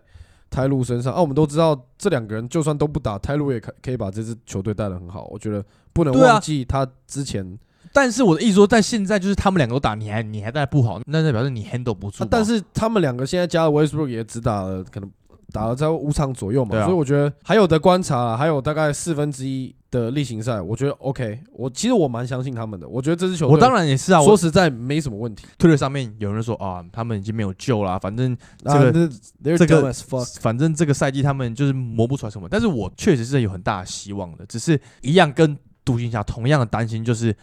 [0.49, 1.19] 泰路身上啊。
[1.19, 5.27] 我们都知道，这两个人就算都不打，泰路也可可以把这支球队带得很好。
[5.31, 7.57] 我觉得不能忘记他之前，
[7.91, 15.09] 但是我的意思说，在现在就是他们两个都打，你还你还带不好，那代表是你 handle 不住、啊但是他们两个现在加了 Westbrook 也只打了可能
[15.53, 21.39] 打了在五场左右嘛，啊所以我觉得还有的观察啊，还有大概四分之一的例行赛，我觉得 OK。
[21.53, 25.45] 我其实我蛮相信他们的，我觉得这支球队我当然也是啊，说实在没什么问题。
[25.59, 29.09] 推特上面有人说啊，他们已经没有救啦，反正啊这个
[29.57, 29.93] 这个。
[30.41, 37.35] 反正这个赛季他们就是磨不出来什么，但是我确实是有很大的希望的，只是一样跟独行侠同样的担心，就是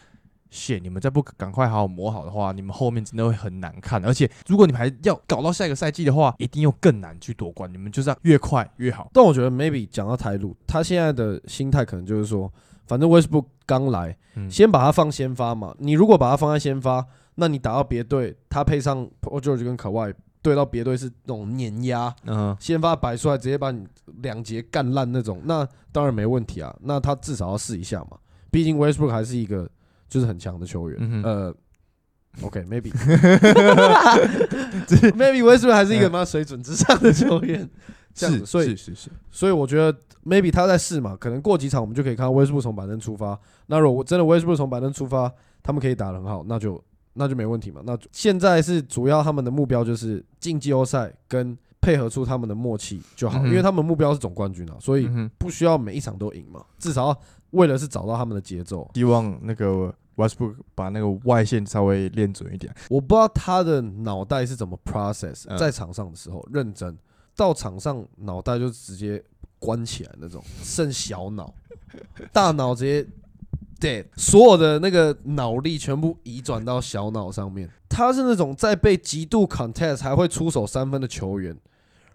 [0.53, 9.11] ，shit，你们再不赶快好好磨好的话，你们后面真的会很难看，而且如果你们还要搞到下一个赛季的话，一定又更难去夺冠，你们就是要越快越好。
[9.13, 12.53] 但我觉得 maybe 讲到台路，他现在的心态可能就是说，
[12.87, 15.75] 反正 Westbrook 刚来，嗯，先把他放先发嘛。
[15.79, 23.87] 你如果把他放在先发，那你打到别队，他配上 Paul George 跟可外对到别队是那种碾压，嗯先发摆出来直接把你
[24.23, 26.75] 两节干烂那种，那当然没问题啊。
[26.81, 28.17] 那他至少要试一下嘛，
[28.51, 29.69] 毕竟 Westbrook 还是一个
[30.11, 30.99] 就是很强的球员。
[31.01, 31.55] 嗯呃
[32.43, 32.93] ，OK，maybe、
[35.17, 37.67] maybe Westbrook 还是一个妈水准之上的球员。
[38.13, 39.97] 这样是子所以是是是，所以我觉得
[40.27, 43.39] maybe 他在试嘛，可能过几场我们就可以看到 Westbrook 从板凳出发。
[43.67, 47.81] 那如果真的 Westbrook 从板凳出发，他们可以打得很好，那就那就没问题嘛。
[47.87, 57.17] 那现在是主要他们的目标就是进季后赛跟配合出他们的默契就好，嗯因为他们目标是总冠军啊，所以不需要每一场都赢嘛，至少
[57.51, 58.91] 为了是找到他们的节奏。
[58.95, 59.95] 希望那个
[60.29, 62.75] Westbrook 把那个外线稍微练准一点。
[62.89, 66.97] 我不知道他的脑袋是怎么 process 嗯在场上的时候认真，
[67.35, 69.23] 到场上脑袋就直接
[69.59, 71.55] 关起来那种，剩小脑，
[72.33, 73.07] 大脑直接
[73.81, 77.69] dead，所有的那个脑力全部移转到小脑上面。
[77.89, 81.57] 他是那种在被极度 contest 还会出手三分的球员。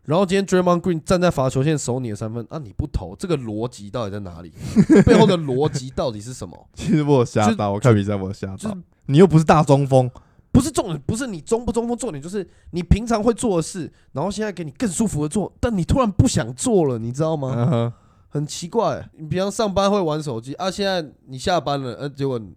[0.05, 4.51] 然后今天 Draymond Green 站在罚球线守你的三分啊，你不投，这个逻辑到底在哪里？
[5.05, 6.67] 背后的逻辑到底是什么？
[6.73, 8.77] 其实我有吓就到，我看比赛我有吓就是到。
[9.07, 10.09] 你又不是大中锋，
[10.51, 17.93] 不是重点，不是你中不中锋，重点就是你平常会做的事，然后现在给你更舒服的做，但你突然不想做了，你知道吗？
[18.29, 22.53] 很奇怪、你平常上班会玩手机啊，现在你下班了，呃，结果你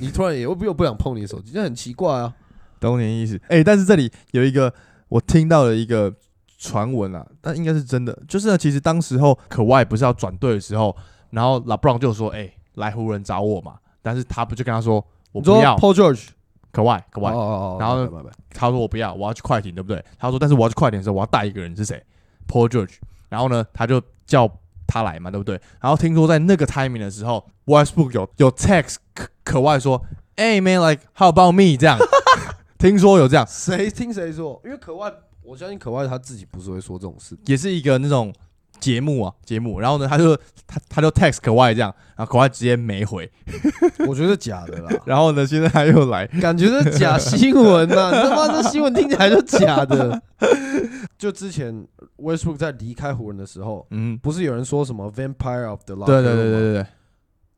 [0.00, 2.34] 你突然也又又不想碰你的手机，这很奇怪啊。
[2.80, 3.40] 懂你意思。
[3.48, 4.74] 哎、但是这里有一个
[5.08, 6.12] 我听到了一个
[6.62, 10.94] 传闻啊，但应该是真的，就是呢，其实当时候可外不是要转队的时候，
[11.30, 16.28] 然后拉布朗就说：“哎、来湖人找我嘛。”但是他不就跟他说：“我不要 Paul George，
[16.70, 17.32] 可外可外。
[17.32, 18.06] 哦哦哦，然后
[18.54, 22.00] 他说：“我不要，我要去快艇，对不对？”他说：“但是我要去快艇的时候，我要带一个人是谁
[22.46, 22.94] ？Paul George。”
[23.28, 24.48] 然后呢，他就叫
[24.86, 25.60] 他来嘛，对不对？
[25.80, 30.00] 然后听说在那个 timing 的时候，Westbrook 有有 text 可可外说
[30.36, 31.98] ：“哎、man，like how about me？” 这样，
[32.78, 33.46] 听说有这样。
[33.48, 34.60] 谁听谁说？
[34.64, 35.12] 因为可外，
[35.42, 37.36] 我相信可外他自己不是会说这种事。
[37.46, 38.32] 也是一个那种
[38.80, 43.30] 节目啊节目，然后呢，他就他他就 text 可外这样，然后可外直接没回，
[44.08, 50.20] 我觉得假的啦，然后呢，现在他又来，感觉是假新闻呐、你他妈这新闻听起来就假的。
[51.16, 56.86] 就之前 Westbrook 在离开湖人的时候，嗯，不是有人说什么 Vampire of the Locker 对对对对对对，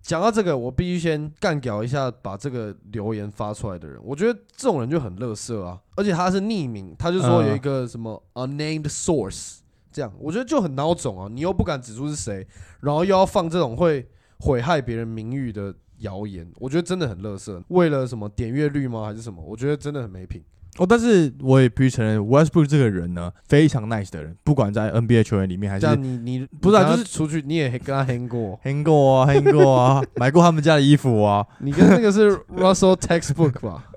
[0.05, 3.99] 讲到这个，我必须先干掉一下把这个留言发出来的人。
[4.05, 11.27] 我觉得这种人就很乐色啊，而且他是匿名，他就说嗯有一个什么 unnamed source，这样我觉得就很孬种啊。
[11.33, 12.47] 你又不敢指出是谁，
[12.81, 14.07] 然后又要放这种会
[14.41, 17.63] 毁害别人名誉的谣言，我觉得真的很乐色。
[17.69, 19.07] 为了什么点阅率吗？
[19.07, 19.43] 还是什么？
[19.43, 20.45] 我觉得真的很没品。
[20.79, 33.89] 哦，但是我也必须承认，Westbrook 这个人呢，非常 nice 的人，不管在 NBA 球员里面还是你你不是啊就是出去你也跟他 hang 过，hang 过啊，hang 过啊，买过他们家的衣服啊，你跟那个是 Russell textbook 吧？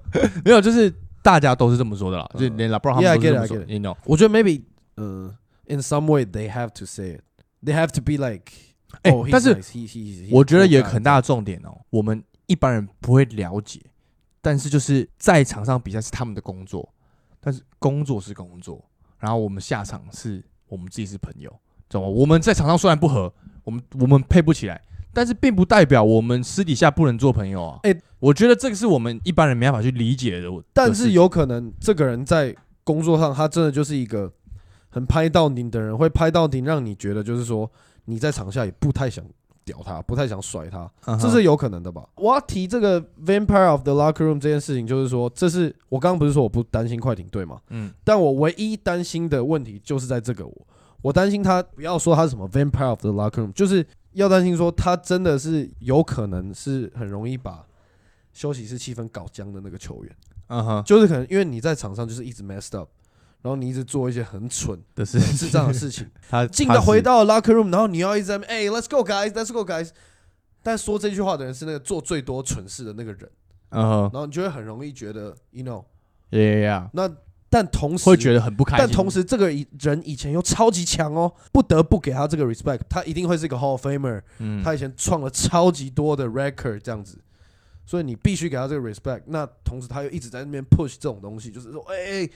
[0.46, 3.96] 没有，就是大家都是这么说的啦，就连 LeBron 他们都是这么说 it.，you know。
[4.06, 4.62] 我觉得 maybe
[4.96, 5.34] 呃、
[5.68, 7.22] in some way they have to say it.
[7.66, 8.52] They have to be like
[9.02, 9.58] 哎 oh, 但是
[10.32, 13.82] 我觉得有很大的重点哦，我们一般人不会了解，
[14.48, 16.88] 但是就是在场上比赛是他们的工作，
[17.42, 18.82] 但是工作是工作，
[19.20, 21.54] 然后我们下场是我们自己是朋友，
[21.90, 22.08] 懂吗？
[22.08, 23.34] 我们在场上虽然不合，
[23.66, 24.82] 我们我们配不起来，
[25.12, 27.80] 但是并不代表我们私底下不能做朋友啊。
[27.84, 30.48] 哎我觉得这个是我们一般人没办法去理解的。
[30.72, 32.56] 但是有可能这个人在
[32.86, 34.32] 工作上他真的就是一个
[34.88, 37.70] 很拍到你的人，会拍到你，让你觉得就是说
[38.06, 39.26] 你在场下也不太想
[39.68, 42.08] 屌他，不太想甩他，这是有可能的吧？
[42.16, 47.60] 我要提这个 Vampire of the Locker Room 这件事情，就是说，这是我刚刚不是说我不担心快艇队嘛？
[47.70, 50.68] 嗯但我唯一担心的问题就是在这个我，
[51.02, 57.66] 我担心他不要说他是什么 Vampire of the Locker Room，就是要担心说他真的是有可能是很容易把
[58.32, 60.16] 休息室气氛搞僵的那个球员，
[60.48, 62.90] 嗯哼就是可能因为你在场上就是一直 messed up，
[63.48, 69.90] 然后你一直做一些很蠢、的是很智障的事情， 他进他是到回到 locker room，然后你要一直在那边哎、let's go guys，let's go guys，
[70.62, 73.30] 但说这句话的人是那个做最多蠢事的那个人，
[73.70, 75.86] 然后你就会很容易觉得，you know。
[76.32, 77.10] ，yeah 那
[77.50, 78.86] 但同时会觉得很不开心。
[78.86, 84.22] 但同时，这个人以前又超级强哦，不得不给他这个 respect，他一定会是一个 Hall of Famer。
[84.40, 87.18] 嗯，他以前创了超级多的 record 这样子，
[87.86, 89.22] 所以你必须给他这个 respect。
[89.28, 92.30] 那同时他又一直在那边 push 这种东西，就是说，哎哎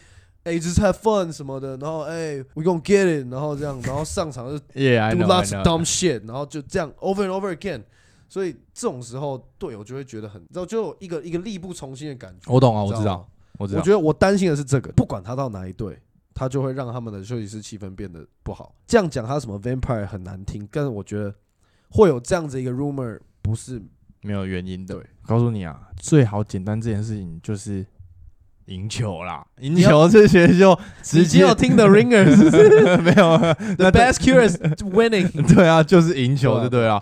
[0.43, 7.29] 哎，just have fun 什么的，然后哎，we gonna get it，然后这样，然后上场就 Yeah，I do lots of dumb shit，然后就这样 over and
[7.29, 7.83] over again。
[8.27, 12.51] 所以这种时候，队友就会觉得很，然后就有一个一个力不从心的感觉。
[12.51, 13.79] 我懂啊，我知知道我知道。
[13.79, 15.99] 我觉得我担心的是这个，不管他到哪一队，
[16.33, 18.73] 他就会让他们的休息室气氛变得不好。
[18.87, 21.35] 这样讲他什么 vampire 很难听，但是我觉得
[21.89, 23.81] 会有这样子一个 rumor，不是
[24.21, 24.95] 没有原因的。
[24.95, 27.85] 对，告诉你啊，最好简单这件事情就是
[28.71, 33.37] 赢球啦，赢球这些就直接有听 The Ringer 是 不是没有
[33.75, 37.01] The best cure is winning， 对啊，就是赢球就对啊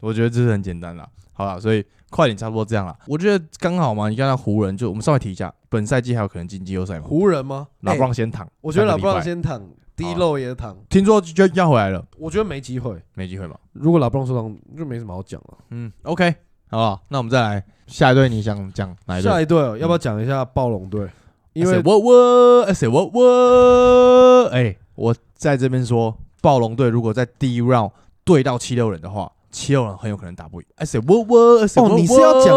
[0.00, 1.06] 我觉得这是很简单啦。
[1.32, 2.96] 好了，所以快点差不多这样了。
[3.06, 7.06] 我觉得刚好嘛，你看到湖人，就我们稍微提一下，本赛季还有可能进季后赛吗。
[7.06, 7.66] 湖人吗？
[7.80, 9.60] 老布哎朗先躺，我觉得老布朗先躺，
[9.96, 13.02] 低漏也躺，听说就要回来了，我觉得没机会。
[13.14, 13.56] 没机会嘛。
[13.72, 15.58] 如果老布朗受伤，就没什么好讲了。
[15.70, 16.30] 嗯，OK，
[16.70, 17.02] 好不好？
[17.08, 19.30] 那我们再来下一队，你想讲哪一队？
[19.30, 21.08] 下一队哦，要不要讲一下暴龙队？
[21.52, 27.90] 因为我我哎谁我我哎，我在这边说，暴龙队如果在第一 round
[28.24, 30.66] 对到七六人的话，七六人很有可能打不赢。
[30.76, 32.54] 哎谁我我哎谁哦你是要讲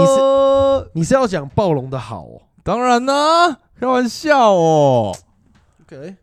[0.00, 2.42] 你是你是要讲暴龙的好哦。
[2.62, 5.16] 当然啦，开玩笑哦。
[5.82, 6.16] OK，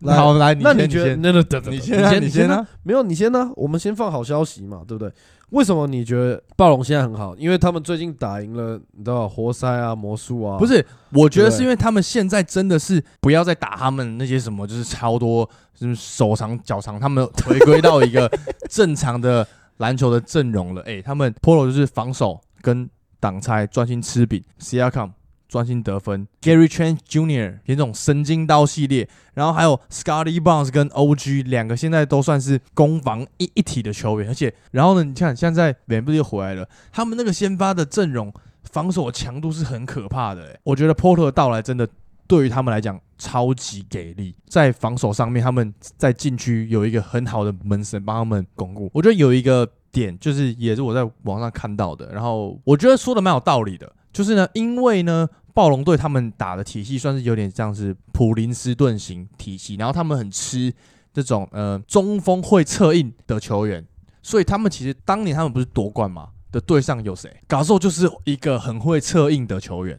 [0.00, 1.06] 来好，来，那你觉得？
[1.06, 2.26] 先那那等等，你先啊，先呢？
[2.26, 2.66] 你先啊。
[2.82, 3.50] 没有，你先呢？
[3.56, 5.12] 我们先放好消息嘛，对不对？
[5.52, 7.36] 为什么你觉得暴龙现在很好？
[7.36, 18.30] 因为他们最近打赢了，你知道活塞啊、魔术啊，不是，我觉得是因为他们现在真的是不要再打他们那些什么，就是超多，就是手长脚长，他们回归到一个
[18.70, 20.82] 正常的篮球的阵容了。
[20.86, 22.88] 哎、他们 Polo 就是防守跟
[23.20, 25.12] 挡拆专心吃饼 s i a k a m
[25.52, 27.58] 专心得分，Gary Trent Jr.
[27.66, 40.60] 也这种神经刀系列，然后还有 Scotty Barnes 跟 OG 两个现在都算是攻防一一体的球员，而且然后呢，你看现在 v 又回来了，他们那个先发的阵容防守强度是很可怕的、欸。
[40.64, 41.86] 我觉得 Porter 的到来真的
[42.26, 48.90] 对于他们来讲超级给力，在防守上面他们在禁区有一个很好的门神帮他们巩固。
[48.94, 55.28] 我觉得有一个点就是也是我在网上看到的，然后我觉得说的蛮有道理的，就是呢，因为呢。
[55.54, 60.72] 暴龙队他们打的体系算是有点像是普林斯顿型体系，然后他们很吃
[61.12, 63.86] 这种呃中锋会策应的球员，
[64.22, 67.34] 所以他们其实当年他们不是夺冠嘛的队上有谁？
[67.46, 69.98] 嘎兽就是一个很会策应的球员。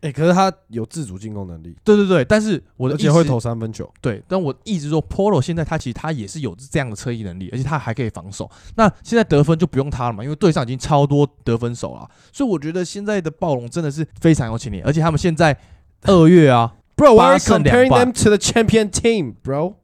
[0.00, 3.92] 哎，可是他有自主进攻能力，对对对，但是我而且会投三分球。
[4.00, 8.48] 对，但我一直说 Polo 现在他其实他也是有这样的侧翼能力，而且他还可以防守。
[8.76, 15.56] 那现在得分就不用他了嘛，因为队上已经超多得分手了，所以我觉得现在的暴龙真的是非常有潜力，而且他们现在
[16.02, 19.74] 二月啊， Bro, why are you comparing them to the champion team, bro?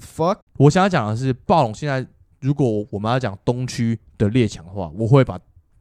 [0.00, 0.38] Fuck?
[0.56, 2.06] 我想要讲的是暴龙现在
[2.40, 5.38] 如果我们要讲东区的列强的话，我会把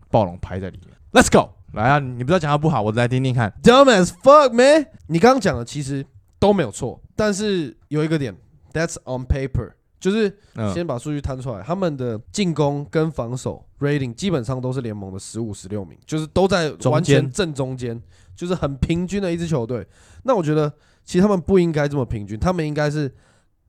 [0.10, 0.96] 暴龙排在里面。
[1.14, 3.54] Let's go，来啊，你不要讲他不好，我来听听看。
[3.62, 4.88] Dumb as fuck, man！
[5.08, 6.06] 你刚刚讲的其实
[6.40, 8.36] 都没有错，但是有一个点
[8.74, 18.02] ，That's on paper，就是嗯，先把数据摊出来，他们的进攻跟防守 rating 基本上都是联盟的十五、十六名，就是都在中完全间正中间，
[18.36, 19.86] 就是很平均的一支球队。
[20.24, 20.72] 那我觉得
[21.04, 23.14] 其实他们不应该这么平均，他们应该是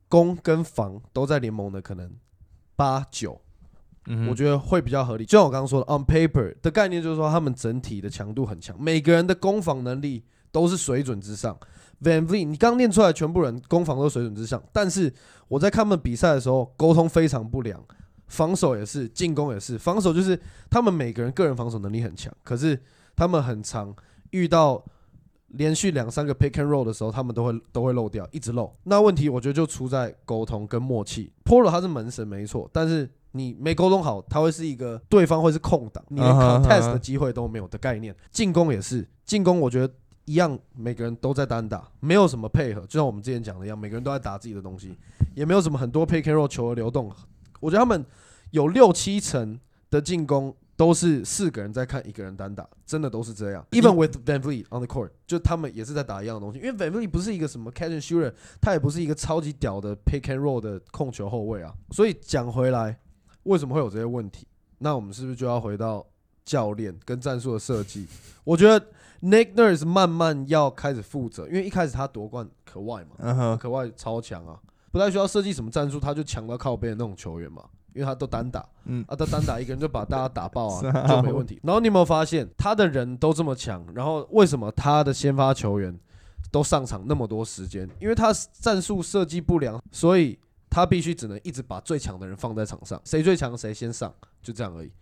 [0.08, 2.10] 攻跟防都在联盟的可能
[2.76, 3.40] 八九，
[4.28, 5.24] 我觉得会比较合理。
[5.24, 11.58] 就像我刚刚说的，on paper 的概念就是说他们整体的强度很强，每个人的攻防能力都是水准之上。
[12.02, 15.12] Van Vliet，你刚念出来，全部人攻防都水准之上，但是
[15.48, 17.84] 我在看他们比赛的时候，沟通非常不良，
[18.28, 19.76] 防守也是，进攻也是。
[19.76, 20.40] 防守就是
[20.70, 22.80] 他们每个人个人防守能力很强，可是
[23.16, 23.92] 他们很常
[24.30, 24.84] 遇到
[25.48, 28.70] 连续两三个 pick and roll 的时候，他们都会都会漏掉，一直漏。
[28.84, 31.32] 那问题我觉得就出在沟通跟默契。
[31.44, 38.14] Polo 他是门神没错，但是你没沟通好，他会是一个对方会是空档，你连 contest 的机会都没有的概念。
[38.30, 39.94] 进攻也是，进攻我觉得
[40.26, 44.94] 一样，每个人都在单打，没有什么配合，就像我们之前讲的一样，每个人都在打自己的东西，
[45.34, 47.10] 也没有什么很多 pick and roll 球的流动。
[47.60, 48.04] 我觉得他们
[48.50, 49.58] 有六七成
[49.90, 53.66] 的进攻都是四个人在看一个人单打，真的都是这样。
[53.72, 56.60] Even with Van Vliet on the court，就他们也是在打一样的东西。
[56.60, 61.74] 因为 Van Vliet 不是一个什么 catch and shooter，他也不是一个超级屌的 pick and roll 的控球后卫啊。
[61.90, 62.96] 所以讲回来，
[63.42, 64.46] 为什么会有这些问题？
[64.78, 66.06] 那我们是不是就要回到
[66.44, 68.06] 教练跟战术的设计？
[68.44, 68.86] 我觉得
[69.22, 74.56] Nick Nurse 慢慢要开始负责，因为一开始他夺冠可外嘛，可外超强啊，
[74.92, 77.64] 不太需要设计什么战术，他就强到靠边的那种球员嘛，
[77.98, 79.04] 因为他都单打，嗯。
[79.08, 81.08] 啊，他单打一个人就把大家打爆啊，啊。
[81.08, 81.58] 就没问题。
[81.64, 85.98] 然后你有没有发现，他的人都这么强，然后为什么他的先发球员
[86.52, 90.38] 都上场那么多时间，因为他战术设计不良，所以
[90.70, 94.92] 他必须只能一直把最强的人放在场上，谁最强谁先上，就这样而已。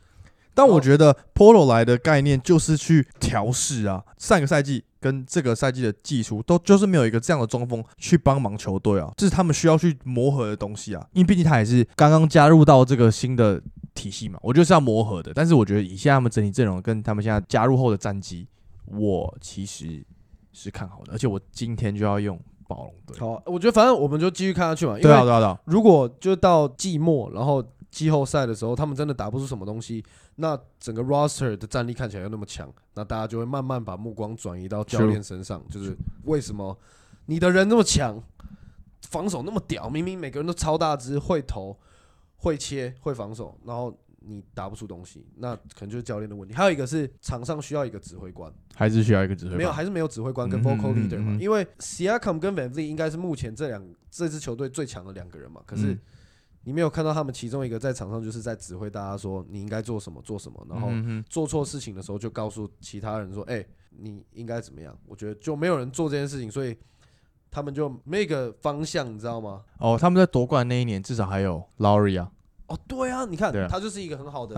[0.57, 11.07] 但我觉得 Polo 来的概念就是去调试啊，上个赛季跟这个赛季的技术都就是没有一个这样的中锋去帮忙球队啊，这是他们需要去磨合的东西啊。
[11.13, 13.61] 因为毕竟他也是刚刚加入到这个新的
[13.95, 15.31] 体系嘛，我觉得是要磨合的。
[15.35, 18.49] 但是我觉得以现在他们整体阵容跟他们现在加入后的战绩，
[18.87, 20.03] 我其实
[20.53, 23.19] 是看好的，而且我今天就要用暴龙队。
[23.21, 27.63] 好，我觉得反正我们就继续看下去嘛，因对啊，为对啊，对啊，如果就到季末，然后
[27.97, 36.79] 季后赛的时候，他们真的打不出什么东西，那整个 roster 的战力看起来又那么强，那大家就会慢慢把目光转移到教练身上，就是为什么
[37.25, 38.23] 你的人那么强，
[39.09, 41.75] 防守那么屌，明明每个人都超大只，会投、
[42.37, 46.55] 会切、会防守，然后你打不出东西，那可能就是教练的问题。
[46.55, 49.57] 还有一个是场上需要一个指挥官，还是需要一个指挥官。
[49.57, 55.99] 没有，还是没有指挥官跟 vocal leader 嘛，因为 Siakam 跟 Van Vliet 应该是目前这两这支球队最强的两个人嘛，可是嗯
[56.69, 60.89] 你没有看到他们其中一个在场上就是在指挥大家说你应该做什么做什么，然后
[61.31, 63.65] 做错事情的时候就告诉其他人说，哎、
[63.97, 64.99] 你应该怎么样？
[65.07, 66.77] 我觉得就没有人做这件事情，所以
[67.53, 69.63] 他们就没个方向，你知道吗？
[69.79, 72.33] 哦，他们在夺冠那一年至少还有 Laurie 啊，
[72.67, 74.57] 哦，对啊，你看啊他就是一个很好的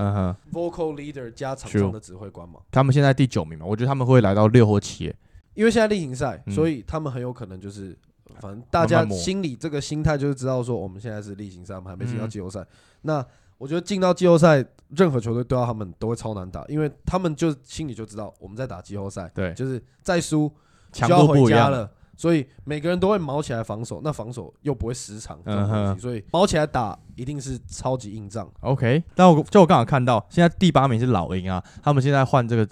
[0.50, 2.60] ，vocal leader 加场上的指挥官嘛。
[2.70, 5.14] 他们现在第九名嘛，我觉得他们会来到六或七耶。
[5.52, 7.94] 因为现在例行赛，嗯所以他们很有可能就是，
[8.40, 12.66] 反正大家心里这个心态就是知道说，我们现在是例行赛，我们还没进到嗯季后赛。
[13.02, 13.24] 那
[13.56, 20.48] 我觉得进到季后赛，任何球队对到他们都会超难打，因为他们就心里就知道我们在打季后赛，对，就是再输
[20.92, 21.46] 就强要回。
[21.48, 21.90] 家了。
[22.16, 28.50] 所以每个人都会毛起来防守，那防守又不会失常这种东西，嗯哼所以毛起来打一定是超级硬仗。
[28.62, 32.68] OK，但我就我刚好看到，现在第八名是老鹰啊，他们现在换这个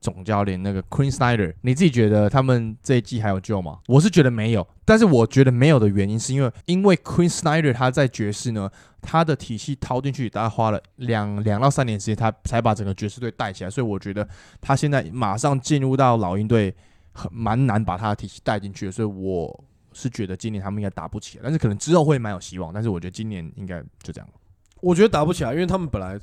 [0.00, 3.80] 总教练那个 Queen Snyder，你自己觉得他们这一季还有救吗？
[3.86, 8.70] 我是觉得没有，但是我觉得没有的原因是因为因为 Queen Snyder 他在爵士呢，
[9.02, 14.26] 他的体系掏进去，大概花了两两到三年时间，他才把整个爵士队带起来，所以我觉得
[14.60, 16.74] 他现在马上进入到老鹰队，
[17.12, 24.26] 很蛮难把他的体系带进去的，所以我是觉得今年他们应该打不起来，但是可能之后会蛮有希望，但是我觉得今年应该就这样。
[24.80, 26.18] 我觉得打不起来，因为他们本来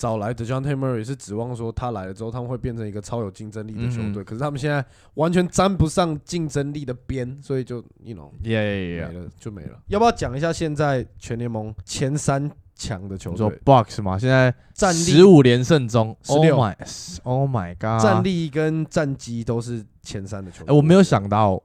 [0.00, 4.82] 找来的 John Murray 是指望说他来了之后他们会变成一个超有竞争力的球队，嗯可是他们现在
[5.12, 9.08] 完全沾不上竞争力的边，所以就 you know 耶耶耶！
[9.08, 9.78] 没了就没了。
[9.88, 18.02] 要不要讲一下现在全联盟前三强的球队说队 Box 嘛，现在战十、五连胜中，Oh 16 my Oh my God！
[18.02, 20.76] 战力跟战绩都是前三的球哎、队？
[20.76, 21.62] 我没有想到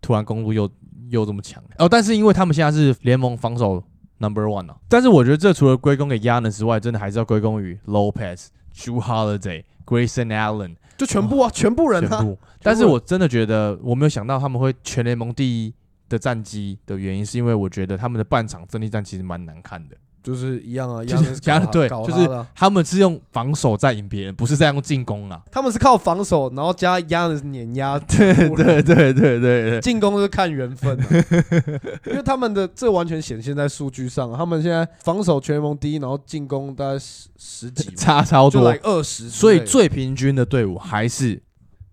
[0.00, 0.68] 突然公路又
[1.10, 3.80] 又这么强哦，但是因为他们现在是联盟防守
[4.18, 12.38] Number One 啊，但是我觉得这除了归功给 Yanis 之外，真的还是要归功于 Lopez、Drew Holiday、Grayson Allen 就全部啊，全部人啊，全部。
[12.62, 15.74] 但是我真的觉得我没有想到他们会全联盟第一
[16.08, 19.96] 的战绩的原因，是因为我觉得他们的半场阵地战其实蛮难看的。
[20.26, 25.40] 就是一样啊，一就是样 搞他对就是他们是用防守在赢别人，不是在用进攻啊。
[25.52, 31.06] 他们是靠防守，然后加压的碾压， 对对对对对对，进攻是看缘分、啊，
[32.10, 38.76] 因为他们的这完全显现在数据上、啊，他们现在防守全联盟第一，然后进攻大概十十几嘛，差超就多来。
[38.82, 41.40] 二十，所以最平均的队伍还是。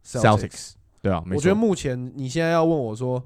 [0.06, 0.72] Celtics，
[1.02, 3.24] 对啊，我觉得目前你现在要问我说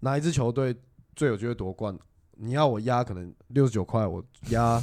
[0.00, 0.76] 哪一支球队
[1.16, 1.96] 最有机会夺冠，
[2.38, 4.82] 你要我压可能六十九块，我压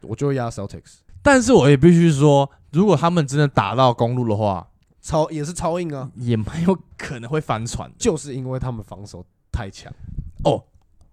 [0.00, 4.68] 我就会压 Celtics，但是我也必须说，如果他们真的打到公路的话，
[5.00, 7.94] 超也是超硬啊，也蛮有可能会翻船的。
[7.98, 9.92] 就是因为他们防守太强。
[10.44, 10.64] 哦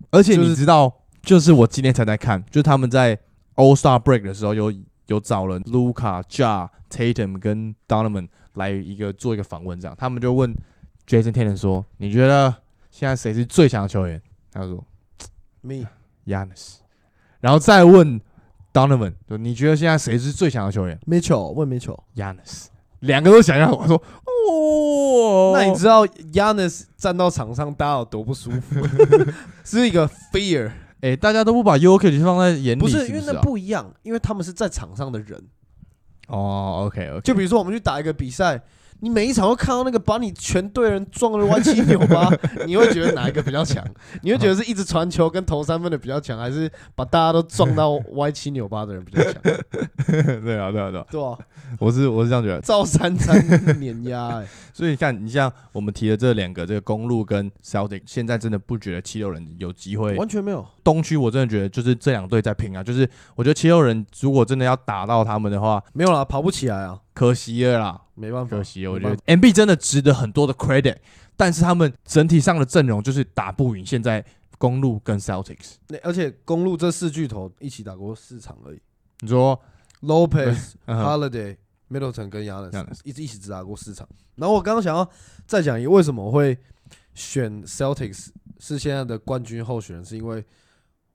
[0.10, 3.16] 而且你知道，就是我今天才在看，就是他们在
[3.56, 4.74] All Star Break 的时候有
[5.08, 10.54] 有找了 Luca、Ja、Tatum 跟 Donovan 来一个做一个访问，这样他们就问
[11.08, 12.54] Jason Tatum 说：“你觉得
[12.90, 14.22] 现在谁是最强的球员？”
[14.52, 14.84] 他说
[15.62, 16.76] Me，：“Yanis。”
[17.42, 18.20] 然后再问
[18.74, 22.68] Donovan 说：“你觉得现在谁是最强的球员 Mitchell 问 Mitchell，？”Yanis。
[23.00, 28.80] 两个都想要，我说：“哦。”那你知道 Yanis 站到场上大家有多不舒服？
[29.66, 35.42] 是一个 fear，哎、大家都不把 y o k i 放在眼里，不是是因为那啊不一样，因为他们是在场上的人。
[36.28, 38.62] 哦，OK OK，就比如说我们去打一个比赛，
[39.04, 42.30] 你每一场都看到那个把你全队人撞得歪七扭八，
[42.66, 43.84] 你会觉得哪一个比较强？
[44.22, 49.42] 你会觉得是一直传球跟投三分的比较强，还是把大家都撞到歪七扭八的人比较强？
[50.44, 51.38] 对啊，对啊，对啊，对啊，
[51.80, 52.62] 我是我是这样觉得。
[52.62, 60.16] 赵三三碾压，哎，所以你看，你像我们提的这两个，这个公路跟 Celtic，现在真的不觉得七六人有机会。
[60.16, 60.64] 完全没有。
[60.84, 68.02] 东区我真的觉得就是这两队在拼啊，就是我觉得七六人如果真的要打到他们的话，没有啦，跑不起来啊，可惜了啦。
[68.16, 70.98] 没办法，可惜，我觉得 MB 真的值得很多的 credit，
[71.36, 74.24] 但是他们整体上的阵容就是打不赢现在
[74.60, 75.76] 公路跟 Celtics。
[75.88, 78.80] 那而且公路这四巨头一起打过四场而已
[79.22, 79.60] 你说
[80.02, 81.58] ，，Lopez、 嗯哼 Holiday、
[81.90, 84.08] Middleton 跟 Yanis Giannis 一直一起只打过四场。
[84.36, 85.10] 然后我刚刚想要
[85.48, 86.56] 再讲一个为什么我会
[87.16, 88.28] 选 Celtics
[88.60, 90.46] 是现在的冠军候选人，是因为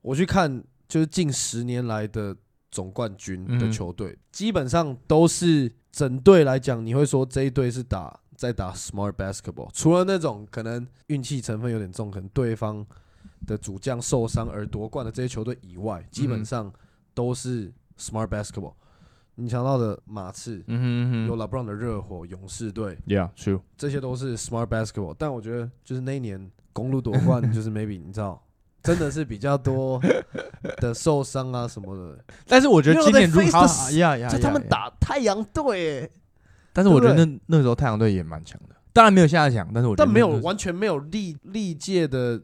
[0.07, 2.33] 我去看就是近十年来的
[2.71, 12.85] 总冠军的球队，基本上都是整队来讲，你会说这一队是打在打 smart basketball，除了那种可能运气成分有点重，可能对方
[13.45, 16.73] 的主将受伤而夺冠的这些球队以外，基本嗯上
[17.13, 18.75] 都是 smart basketball。
[19.35, 23.59] 你想到的马刺，有嗯哼嗯哼 LeBron 的热火、勇士队，，Yeah，true。
[23.77, 25.13] 这些都是 smart basketball。
[25.17, 28.41] 但我觉得就是那一年公路夺冠， 就是 maybe 你知道，
[28.87, 30.01] 真的是比较多
[30.77, 32.17] 的受伤啊什么的。
[32.47, 36.09] 但是我觉得今年如 the- 呀呀，就他们打太阳队，哎，
[36.71, 42.39] 但是我觉得那那时候太阳队也蛮强的，当然没有现在强，但是我觉得但没有完全没有历历届的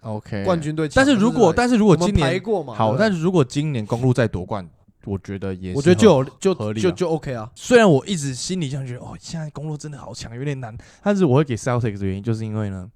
[0.00, 0.60] OK 冠。
[0.60, 0.88] 军队。
[0.94, 2.40] 但是如果但是如果今年
[2.74, 4.68] 好，但是如果今年公路再夺冠，
[5.04, 7.50] 我觉得也我觉得就有就合理啊就就 OK 啊。
[7.54, 12.90] 虽然我一直心里这样觉得哦，现在公路真的好强，有点难，但是我会给 Celtics 的原因就是因为呢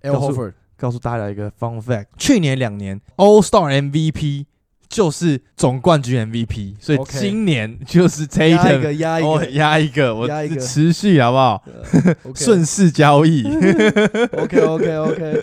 [0.00, 0.52] ，L 告诉 Horford
[0.82, 4.46] 告诉大家一个 fun fact，去年两年 All Star MVP
[4.88, 10.60] 就是总冠军 MVP，所以 OK 今年就是压一 Tatum 个压一哦个压一个，我压一个。
[10.60, 11.62] 持续好不好？
[12.34, 13.44] 顺势交易，
[14.36, 15.42] OK OK OK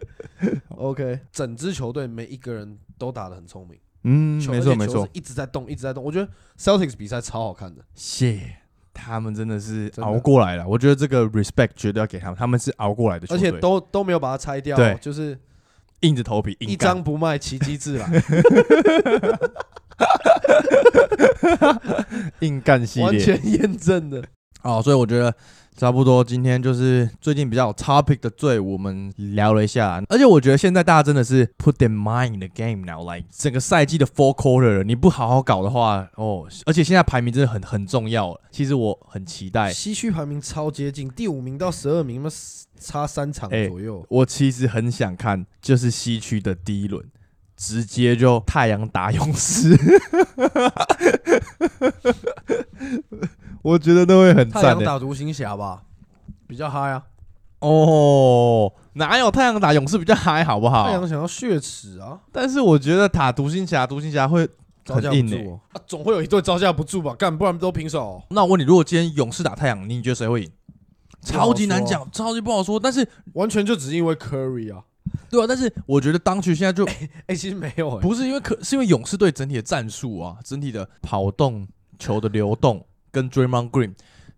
[0.75, 5.03] OK，整支球队每一个人都打得很聪明，嗯，球没错没错。
[5.03, 6.03] 而且球是，一直在动，一直在动。
[6.03, 6.29] 我觉得
[6.59, 8.57] Celtics 比赛超好看的，谢
[8.99, 14.91] 他们真的是熬过来了，我觉得这个 respect 绝对要给他们，他们是熬过来的球队，而且都都没有把它拆掉对。
[14.91, 15.37] 哦，就是
[16.01, 18.09] 硬着头皮硬一干张不卖，奇迹自来，
[22.39, 24.23] 硬干系列，完全验证的。
[24.61, 25.33] 哦，所以我觉得
[25.79, 30.03] 差不多，今天就是最近比较有 topic 的队，我们聊了一下。
[30.09, 38.37] 而且我觉得现在大家真的是 put their mind in the game now，like 整个赛季的 four quarter，你不好好搞的话，哦，而且现在排名真的很很重要。
[38.51, 42.29] 其实我很期待，西区排名超接近，第五名到十二名，那
[42.77, 44.05] 差三场哎左右。
[44.09, 47.01] 我其实很想看，就是西区的第一轮。
[47.55, 49.75] 直接就太阳打勇士，
[53.61, 54.83] 我觉得都会很太赞的。
[54.83, 55.83] 阳打独行侠吧，
[56.47, 57.03] 比较嗨啊！
[57.59, 60.85] 哦，哪有太阳打勇士比较嗨，好不好？
[60.85, 64.47] 太阳想要血耻啊，但是我觉得打独行侠，独行侠会
[64.85, 65.59] 招架不很硬欸住哦。
[65.73, 67.13] 啊，总会有一队招架不住吧？
[67.15, 68.23] 干，不然都平手哦。
[68.29, 70.51] 那我问你，如果今天勇士打太阳，你觉得谁会赢？
[71.21, 72.79] 超级难讲，超级不好说。
[72.79, 74.81] 但是，完全就只是因为 Curry 啊。
[75.29, 76.85] 对啊，但是我觉得当局现在就
[77.27, 82.85] 哎，其实没有哎，不是因为可，是因为勇士队整体的战术啊，整体的跑动、球的流动
[83.19, 83.93] 跟 Draymond Green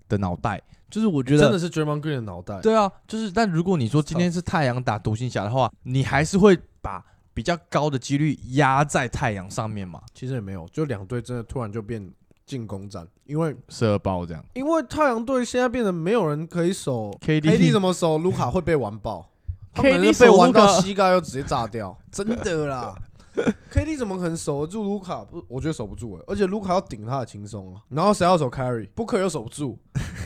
[0.10, 0.60] 的脑袋，
[0.90, 2.60] 就是我觉得真的是 Draymond Green 的脑袋。
[2.62, 7.04] 对啊，就是但如果你说今天是太阳打独行侠的话，你还是会把
[7.34, 12.10] 比较高的几率压在太阳上面嘛，其实也没有，就两队真的突然就变
[12.46, 14.44] 进攻战，因为射爆这样。
[14.54, 19.30] 因为太阳队现在变得没有人可以守 KD KD 怎么守卢卡会被完爆
[19.76, 22.96] KD 被玩守卢卡到膝盖又直接炸掉，真的啦。
[23.72, 25.24] KD 怎么可能守得住卢卡？
[25.24, 28.88] 不，我觉得守不住哎、而且卢卡要顶他的轻松啊，然后谁要守 carry？
[28.94, 29.78] 不可又守不住，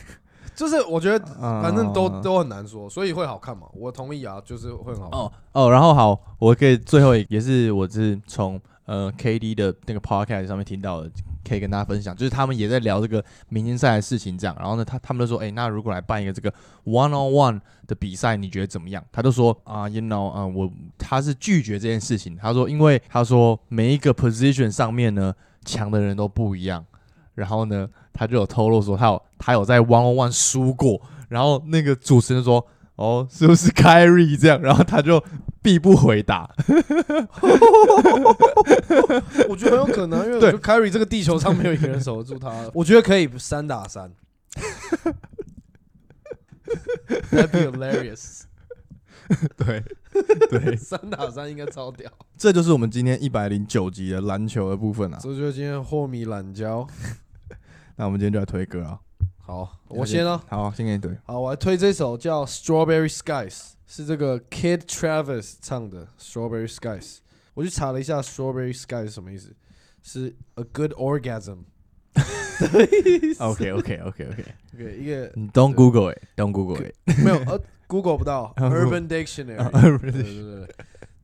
[0.56, 3.68] 就是我觉得反正都、嗯都很难说，所以会好看嘛。
[3.74, 5.20] 我同意啊，就是会很好看。
[5.20, 11.12] 哦哦，然后好，我可以最后一也是我是从呃 KD 的那个 podcast 上面听到的，
[11.48, 14.56] 可以跟大家分享，就是他们也在聊这个明星赛的事情，这样。
[14.60, 16.52] 然后呢，他他们就说，哎、那如果来办一个这个
[16.86, 19.04] one on one 的比赛，你觉得怎么样？
[19.12, 22.36] 他就说啊、y o u know，嗯、我他是拒绝这件事情。
[22.36, 25.34] 他说，因为他说每一个 position 上面呢，
[25.64, 26.84] 强的人都不一样。
[27.36, 31.00] 然后呢，他就有透露说，他有他有在 one on one 输过。
[31.30, 32.66] 然后那个主持人说。
[32.96, 34.62] 哦，是不是 Kyrie 这样？
[34.62, 35.24] 然后他就
[35.62, 36.50] 必不回答。
[39.50, 42.70] 我觉得很有可能，因为我对觉得 carry 这个地球上没有一个人守得住他。
[42.74, 44.12] 我觉得可以三打三，
[47.32, 48.44] That'd be hilarious。
[49.58, 49.84] 对
[50.50, 52.10] 对， 三打三应该超屌。
[52.38, 55.18] 这就是我们今天一百零九集的篮球的部分啊。
[55.22, 56.88] 这就是今天霍米懒觉。
[57.96, 59.00] 那我们今天就来推歌啊。
[59.46, 60.42] 好，我先呢。
[60.50, 61.16] 好，先给你推。
[61.24, 63.54] 好，我来推这首叫《Strawberry Skies》，
[63.86, 67.18] 是这个 Kid Travis 唱的《Strawberry Skies》。
[67.54, 69.56] 我去查了一下，《Strawberry Skies》是什么意思？
[70.02, 71.60] 是 a good orgasm。
[73.38, 76.96] OK OK OK OK，OK，一个 Don't Google it，Don't Google it。
[77.24, 80.00] 没有呃，Google 不到啊，Urban Dictionary。
[80.02, 80.76] 对对对对。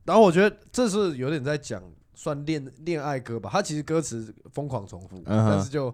[0.04, 1.82] 然后我觉得这是有点在讲
[2.14, 5.92] 算恋恋爱歌吧，它其实歌词疯狂重复，但是就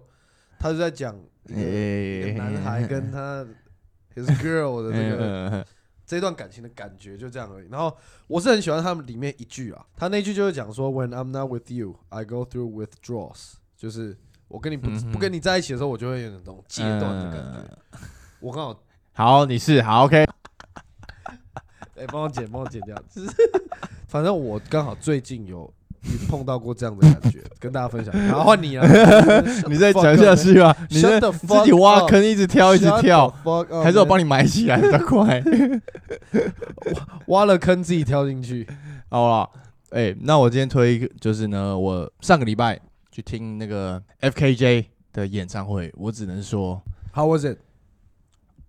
[0.59, 3.43] 他就在讲一个一个诶男孩孩跟他
[4.15, 5.65] his girl 的这个
[6.05, 7.67] 这段感情的感觉，就这样而已。
[7.69, 7.95] 然后
[8.27, 17.59] 我是很喜欢他们里面一句啊，他那句就是讲说，When I'm not with you, I go through withdrawals，就是我跟你不不跟你在一起的时候，我就会有那种戒断的感觉。
[17.93, 17.99] 嗯
[18.41, 18.63] 我刚
[19.13, 20.23] 好，好，你是好 OK。
[21.95, 22.95] 哎，帮我剪，帮我剪掉。
[23.09, 23.31] 就是
[24.07, 25.71] 反正我刚好最近有
[26.27, 28.13] 碰到过这样的感觉， 跟大家分享。
[28.15, 28.87] 然后换你了，
[29.67, 33.29] 你再讲下去吧，你自己挖坑，一直跳，一直跳，
[33.83, 35.41] 还是我帮你你埋起来比较快？
[37.27, 38.67] 挖了坑自己跳进去？
[39.09, 39.49] 好了，
[39.91, 42.79] 哎、那我今天推一个，就是呢，我上个礼拜
[43.11, 46.81] 去听那个 FKJ 的演唱会，我只能说
[47.13, 47.45] How was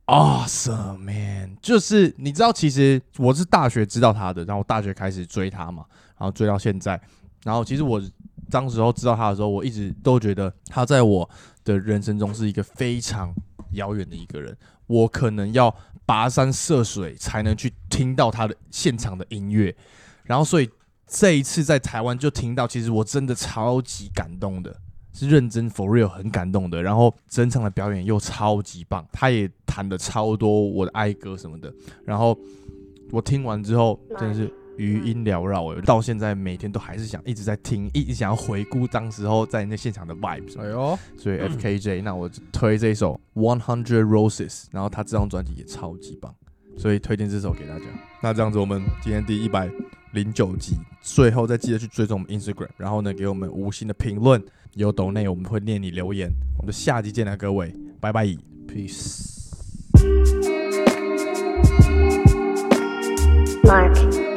[0.06, 5.84] it？awesome man，就是你知道，其实我是大学知道他的，然后大学开始追他嘛，
[6.18, 7.00] 然后追到现在，
[7.44, 8.00] 然后其实我
[8.50, 11.28] 当时候知道他的时候，我一直都觉得他在我
[11.64, 13.34] 的人生中是一个非常
[13.72, 15.74] 遥远的一个人，我可能要
[16.06, 19.74] 跋山涉水才能去听到他的现场的音乐，
[20.24, 20.68] 然后所以
[21.06, 24.76] 这一次在台湾就听到，其实我真的超级感动的。
[25.12, 31.70] 是认真 for real 很感动的，然后整场的表演又超级棒，他也弹的超多我的爱歌什么的，
[32.04, 32.38] 然后
[33.10, 34.50] 我听完之后真的是
[34.80, 46.34] 余音缭绕诶，到现在每天都还是想一直在听，一直想要回顾当时候在那现场的 vibes，哎呦，所以 FKJ 那我就推这一首 One Hundred Roses，然后他这张专辑也超级棒，
[46.78, 47.84] 所以推荐这首给大家。
[48.22, 49.70] 那这样子，我们今天第一百
[50.12, 54.42] 零九集，最后再记得去追踪我们 Instagram，然后呢给我们五星的评论，
[54.74, 56.30] 有抖内我们会念你留言。
[56.56, 58.26] 我们就下集见了，各位，拜拜。
[58.66, 59.50] peace。
[63.64, 64.29] Mark.